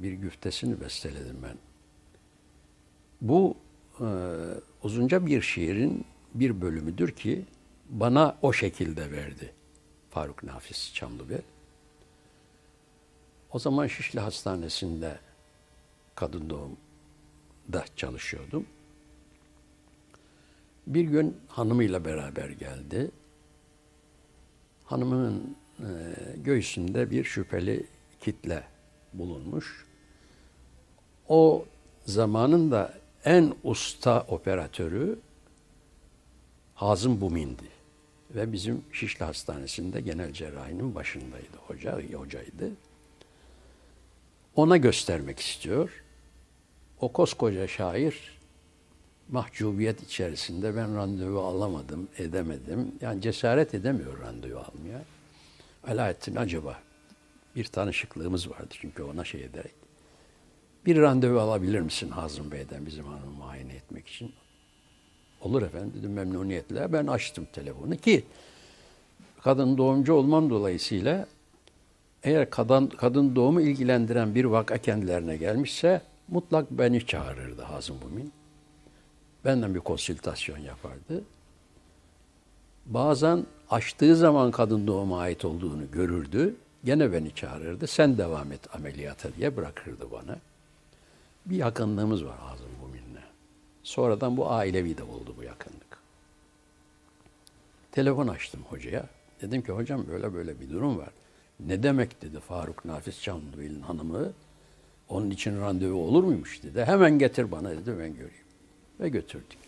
bir 0.02 0.12
güftesini 0.12 0.80
besteledim 0.80 1.36
ben. 1.42 1.56
Bu 3.20 3.56
e, 4.00 4.08
uzunca 4.82 5.26
bir 5.26 5.42
şiirin 5.42 6.04
bir 6.34 6.60
bölümüdür 6.60 7.10
ki 7.10 7.44
bana 7.90 8.38
o 8.42 8.52
şekilde 8.52 9.12
verdi 9.12 9.52
Faruk 10.10 10.42
Nafiz 10.42 10.92
Çamlıbel. 10.94 11.42
O 13.52 13.58
zaman 13.58 13.86
Şişli 13.86 14.20
Hastanesi'nde 14.20 15.18
kadın 16.14 16.50
doğumda 16.50 17.84
çalışıyordum. 17.96 18.66
Bir 20.86 21.04
gün 21.04 21.36
hanımıyla 21.48 22.04
beraber 22.04 22.48
geldi. 22.48 23.10
Hanımının 24.84 25.56
e, 25.78 25.86
göğsünde 26.36 27.10
bir 27.10 27.24
şüpheli 27.24 27.86
kitle 28.20 28.64
bulunmuş. 29.12 29.86
O 31.28 31.64
zamanın 32.06 32.70
da 32.70 32.94
en 33.24 33.54
usta 33.64 34.20
operatörü 34.20 35.18
Hazım 36.74 37.20
Bumin'di. 37.20 37.79
Ve 38.34 38.52
bizim 38.52 38.84
Şişli 38.92 39.24
Hastanesi'nde 39.24 40.00
genel 40.00 40.32
cerrahinin 40.32 40.94
başındaydı. 40.94 41.56
Hoca, 41.66 42.00
hocaydı. 42.12 42.70
Ona 44.56 44.76
göstermek 44.76 45.40
istiyor. 45.40 46.02
O 47.00 47.12
koskoca 47.12 47.68
şair 47.68 48.40
mahcubiyet 49.28 50.02
içerisinde 50.02 50.76
ben 50.76 50.96
randevu 50.96 51.40
alamadım, 51.40 52.08
edemedim. 52.18 52.92
Yani 53.00 53.22
cesaret 53.22 53.74
edemiyor 53.74 54.20
randevu 54.20 54.58
almaya. 54.58 55.02
Alaaddin 55.86 56.36
acaba 56.36 56.80
bir 57.56 57.64
tanışıklığımız 57.64 58.50
vardı 58.50 58.68
çünkü 58.70 59.02
ona 59.02 59.24
şey 59.24 59.44
ederek. 59.44 59.74
Bir 60.86 60.96
randevu 60.96 61.40
alabilir 61.40 61.80
misin 61.80 62.10
Hazım 62.10 62.50
Bey'den 62.50 62.86
bizim 62.86 63.04
hanımı 63.04 63.30
muayene 63.30 63.72
etmek 63.72 64.08
için? 64.08 64.32
Olur 65.40 65.62
efendim 65.62 65.92
dedim 65.98 66.12
memnuniyetle. 66.12 66.92
Ben 66.92 67.06
açtım 67.06 67.46
telefonu 67.52 67.96
ki 67.96 68.24
kadın 69.42 69.78
doğumcu 69.78 70.14
olmam 70.14 70.50
dolayısıyla 70.50 71.26
eğer 72.22 72.50
kadın, 72.50 72.86
kadın 72.86 73.36
doğumu 73.36 73.60
ilgilendiren 73.60 74.34
bir 74.34 74.44
vaka 74.44 74.78
kendilerine 74.78 75.36
gelmişse 75.36 76.02
mutlak 76.28 76.70
beni 76.70 77.06
çağırırdı 77.06 77.62
Hazım 77.62 77.96
Bumin. 78.02 78.32
Benden 79.44 79.74
bir 79.74 79.80
konsültasyon 79.80 80.58
yapardı. 80.58 81.24
Bazen 82.86 83.46
açtığı 83.70 84.16
zaman 84.16 84.50
kadın 84.50 84.86
doğuma 84.86 85.20
ait 85.20 85.44
olduğunu 85.44 85.90
görürdü. 85.90 86.54
Gene 86.84 87.12
beni 87.12 87.34
çağırırdı. 87.34 87.86
Sen 87.86 88.18
devam 88.18 88.52
et 88.52 88.74
ameliyata 88.74 89.28
diye 89.36 89.56
bırakırdı 89.56 90.10
bana. 90.12 90.38
Bir 91.46 91.56
yakınlığımız 91.56 92.24
var 92.24 92.38
Hazım. 92.38 92.69
Sonradan 93.82 94.36
bu 94.36 94.50
ailevi 94.50 94.98
de 94.98 95.02
oldu 95.02 95.34
bu 95.38 95.42
yakınlık. 95.42 95.98
Telefon 97.92 98.28
açtım 98.28 98.60
hocaya. 98.68 99.06
Dedim 99.42 99.62
ki 99.62 99.72
hocam 99.72 100.06
böyle 100.08 100.34
böyle 100.34 100.60
bir 100.60 100.70
durum 100.70 100.98
var. 100.98 101.10
Ne 101.60 101.82
demek 101.82 102.22
dedi 102.22 102.40
Faruk 102.40 102.84
Nafiz 102.84 103.22
Çamlıbey'in 103.22 103.80
hanımı. 103.80 104.32
Onun 105.08 105.30
için 105.30 105.60
randevu 105.60 106.04
olur 106.04 106.24
muymuş 106.24 106.62
dedi. 106.62 106.84
Hemen 106.84 107.18
getir 107.18 107.50
bana 107.50 107.70
dedi 107.70 107.90
ben 107.98 108.12
göreyim. 108.14 108.44
Ve 109.00 109.08
götürdük. 109.08 109.58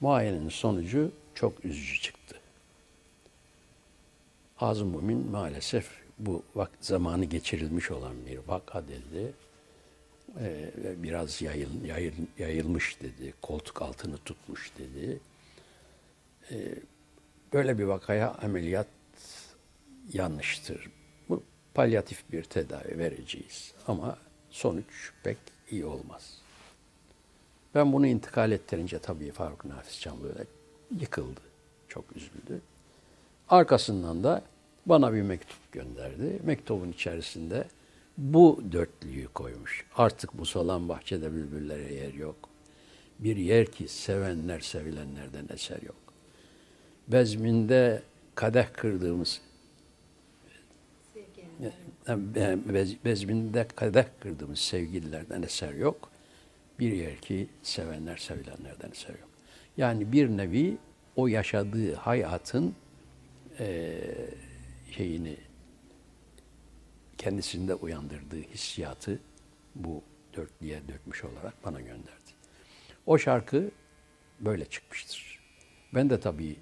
Muayenenin 0.00 0.48
sonucu 0.48 1.12
çok 1.34 1.64
üzücü 1.64 2.00
çıktı. 2.00 2.40
Hazım 4.56 4.88
Mumin 4.88 5.30
maalesef 5.30 5.90
bu 6.18 6.42
vakt 6.54 6.84
zamanı 6.84 7.24
geçirilmiş 7.24 7.90
olan 7.90 8.12
bir 8.26 8.38
vaka 8.48 8.82
dedi. 8.88 9.32
Ee, 10.40 10.70
biraz 11.02 11.42
yayıl, 11.42 11.84
yayıl, 11.84 12.12
yayılmış 12.38 13.00
dedi. 13.00 13.34
Koltuk 13.42 13.82
altını 13.82 14.18
tutmuş 14.18 14.72
dedi. 14.78 15.20
Ee, 16.50 16.74
böyle 17.52 17.78
bir 17.78 17.84
vakaya 17.84 18.34
ameliyat 18.34 18.86
yanlıştır. 20.12 20.90
Bu 21.28 21.42
palyatif 21.74 22.32
bir 22.32 22.44
tedavi 22.44 22.98
vereceğiz. 22.98 23.72
Ama 23.86 24.18
sonuç 24.50 25.12
pek 25.24 25.38
iyi 25.70 25.84
olmaz. 25.84 26.38
Ben 27.74 27.92
bunu 27.92 28.06
intikal 28.06 28.52
ettirince 28.52 28.98
tabii 28.98 29.32
Faruk 29.32 29.64
Nafiz 29.64 30.00
Çamlıöre 30.00 30.44
yıkıldı. 31.00 31.40
Çok 31.88 32.16
üzüldü. 32.16 32.60
Arkasından 33.48 34.24
da 34.24 34.42
bana 34.86 35.12
bir 35.12 35.22
mektup 35.22 35.72
gönderdi. 35.72 36.38
Mektubun 36.44 36.92
içerisinde 36.92 37.64
bu 38.18 38.62
dörtlüyü 38.72 39.28
koymuş. 39.28 39.86
Artık 39.96 40.38
bu 40.38 40.46
solan 40.46 40.88
bahçede 40.88 41.32
bülbüllere 41.32 41.94
yer 41.94 42.14
yok. 42.14 42.48
Bir 43.18 43.36
yer 43.36 43.66
ki 43.66 43.88
sevenler 43.88 44.60
sevilenlerden 44.60 45.46
eser 45.54 45.82
yok. 45.82 45.96
Bezminde 47.08 48.02
kadeh 48.34 48.66
kırdığımız 48.72 49.40
Bez, 52.46 53.04
bezminde 53.04 53.66
kadeh 53.76 54.04
kırdığımız 54.20 54.58
sevgililerden 54.58 55.42
eser 55.42 55.72
yok. 55.72 56.10
Bir 56.78 56.92
yer 56.92 57.16
ki 57.16 57.48
sevenler 57.62 58.16
sevilenlerden 58.16 58.90
eser 58.90 59.10
yok. 59.10 59.28
Yani 59.76 60.12
bir 60.12 60.28
nevi 60.28 60.76
o 61.16 61.26
yaşadığı 61.26 61.94
hayatın 61.94 62.74
e, 63.58 64.00
şeyini 64.90 65.36
kendisinde 67.18 67.74
uyandırdığı 67.74 68.40
hissiyatı 68.42 69.20
bu 69.74 70.02
dörtlüye 70.36 70.88
dökmüş 70.88 71.24
olarak 71.24 71.64
bana 71.64 71.80
gönderdi. 71.80 72.30
O 73.06 73.18
şarkı 73.18 73.70
böyle 74.40 74.64
çıkmıştır. 74.64 75.40
Ben 75.94 76.10
de 76.10 76.20
tabii 76.20 76.56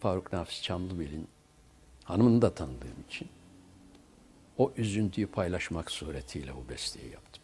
Faruk 0.00 0.32
Nafiz 0.32 0.62
Çamlıbel'in 0.62 1.28
hanımını 2.04 2.42
da 2.42 2.54
tanıdığım 2.54 3.04
için 3.08 3.28
o 4.58 4.72
üzüntüyü 4.76 5.26
paylaşmak 5.26 5.90
suretiyle 5.90 6.56
bu 6.56 6.68
besteyi 6.68 7.12
yaptım. 7.12 7.39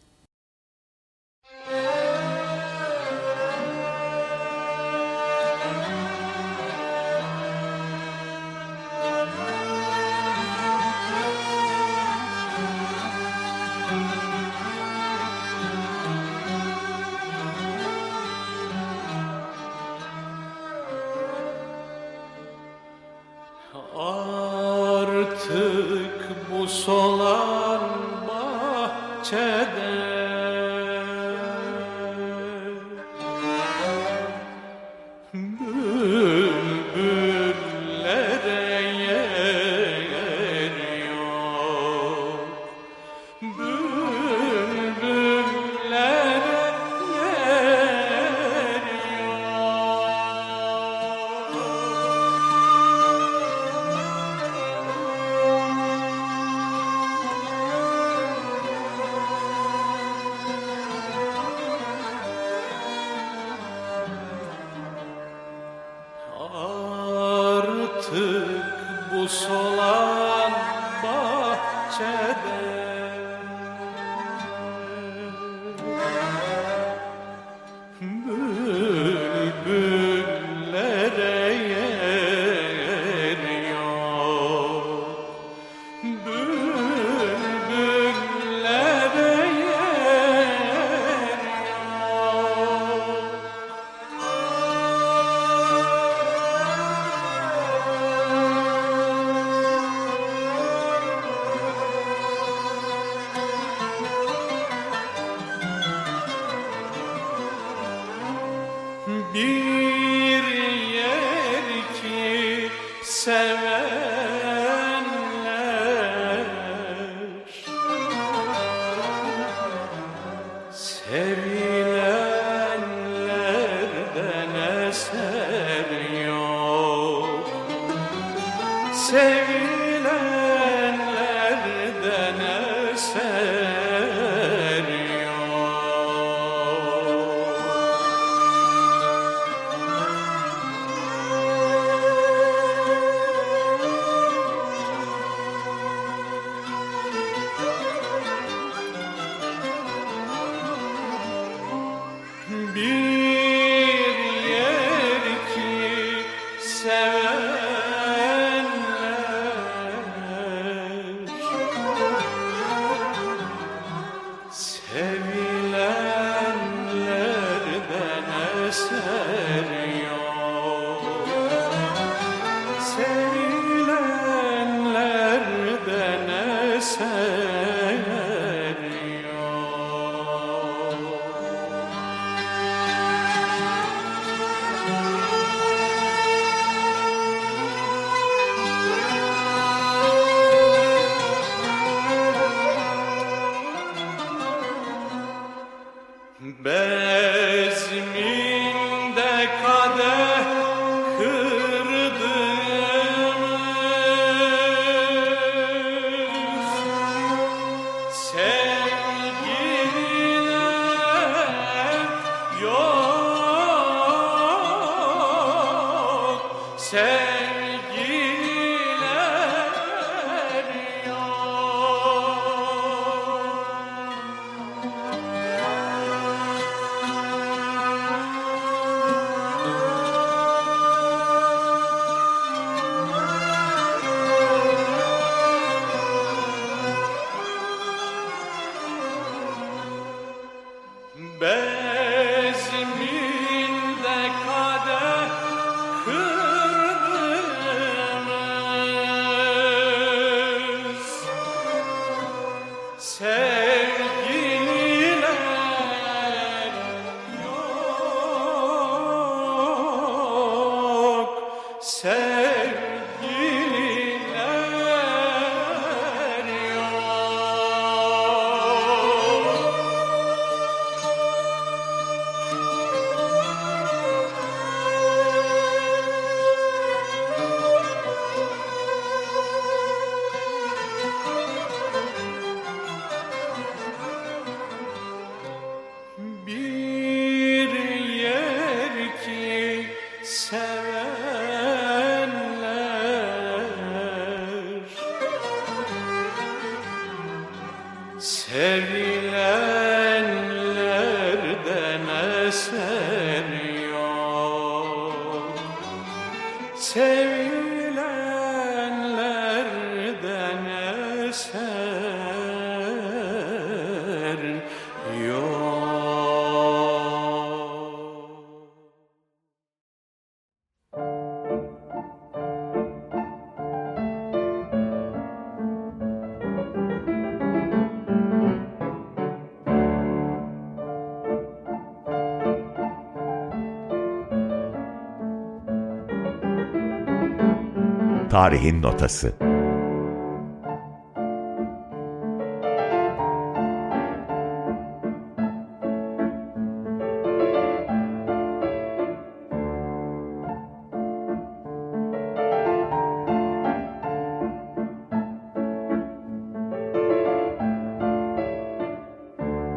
Tarihin 338.37 338.81
Notası 338.81 339.33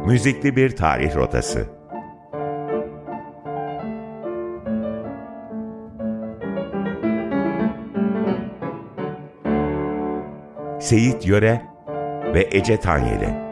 Müzikli 0.05 0.55
bir 0.55 0.75
tarih 0.75 1.15
rotası. 1.15 1.80
Seyit 10.91 11.27
Yöre 11.27 11.61
ve 12.33 12.49
Ece 12.51 12.79
Tanyeli. 12.79 13.50